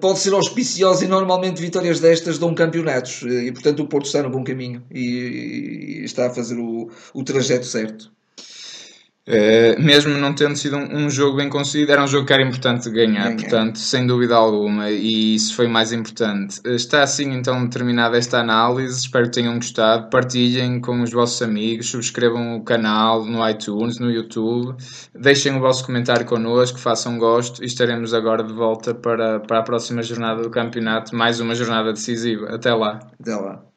pode 0.01 0.19
ser 0.19 0.35
auspiciosa 0.35 1.05
e 1.05 1.09
normalmente 1.09 1.63
vitórias 1.63 2.01
destas 2.01 2.39
dão 2.39 2.53
campeonatos 2.53 3.23
e 3.23 3.53
portanto 3.53 3.85
o 3.85 3.87
Porto 3.87 4.07
está 4.07 4.21
no 4.21 4.31
bom 4.31 4.43
caminho 4.43 4.83
e, 4.91 6.01
e 6.01 6.05
está 6.05 6.27
a 6.27 6.31
fazer 6.31 6.59
o, 6.59 6.91
o 7.15 7.23
trajeto 7.23 7.67
certo. 7.67 8.11
Uh, 9.31 9.81
mesmo 9.81 10.19
não 10.19 10.35
tendo 10.35 10.57
sido 10.57 10.77
um, 10.77 11.05
um, 11.05 11.11
jogo 11.11 11.37
bem 11.37 11.49
conseguido, 11.49 11.93
era 11.93 12.03
um 12.03 12.07
jogo 12.09 12.27
que 12.27 12.33
era 12.33 12.43
importante 12.43 12.91
ganhar, 12.91 13.29
ganhar, 13.29 13.37
portanto, 13.37 13.79
sem 13.79 14.05
dúvida 14.05 14.35
alguma, 14.35 14.91
e 14.91 15.37
isso 15.37 15.55
foi 15.55 15.69
mais 15.69 15.93
importante. 15.93 16.59
Uh, 16.67 16.71
está 16.71 17.05
assim 17.05 17.33
então 17.33 17.69
terminada 17.69 18.19
esta 18.19 18.41
análise, 18.41 18.99
espero 18.99 19.27
que 19.27 19.33
tenham 19.33 19.55
gostado. 19.55 20.11
Partilhem 20.11 20.81
com 20.81 21.01
os 21.01 21.13
vossos 21.13 21.41
amigos, 21.43 21.89
subscrevam 21.89 22.57
o 22.57 22.65
canal 22.65 23.25
no 23.25 23.49
iTunes, 23.49 24.01
no 24.01 24.11
YouTube, 24.11 24.75
deixem 25.15 25.57
o 25.57 25.61
vosso 25.61 25.87
comentário 25.87 26.27
connosco, 26.27 26.81
façam 26.81 27.17
gosto 27.17 27.63
e 27.63 27.67
estaremos 27.67 28.13
agora 28.13 28.43
de 28.43 28.53
volta 28.53 28.93
para, 28.93 29.39
para 29.39 29.61
a 29.61 29.63
próxima 29.63 30.03
jornada 30.03 30.43
do 30.43 30.51
campeonato, 30.51 31.15
mais 31.15 31.39
uma 31.39 31.55
jornada 31.55 31.93
decisiva. 31.93 32.53
Até 32.53 32.75
lá. 32.75 32.99
Até 33.21 33.37
lá. 33.37 33.70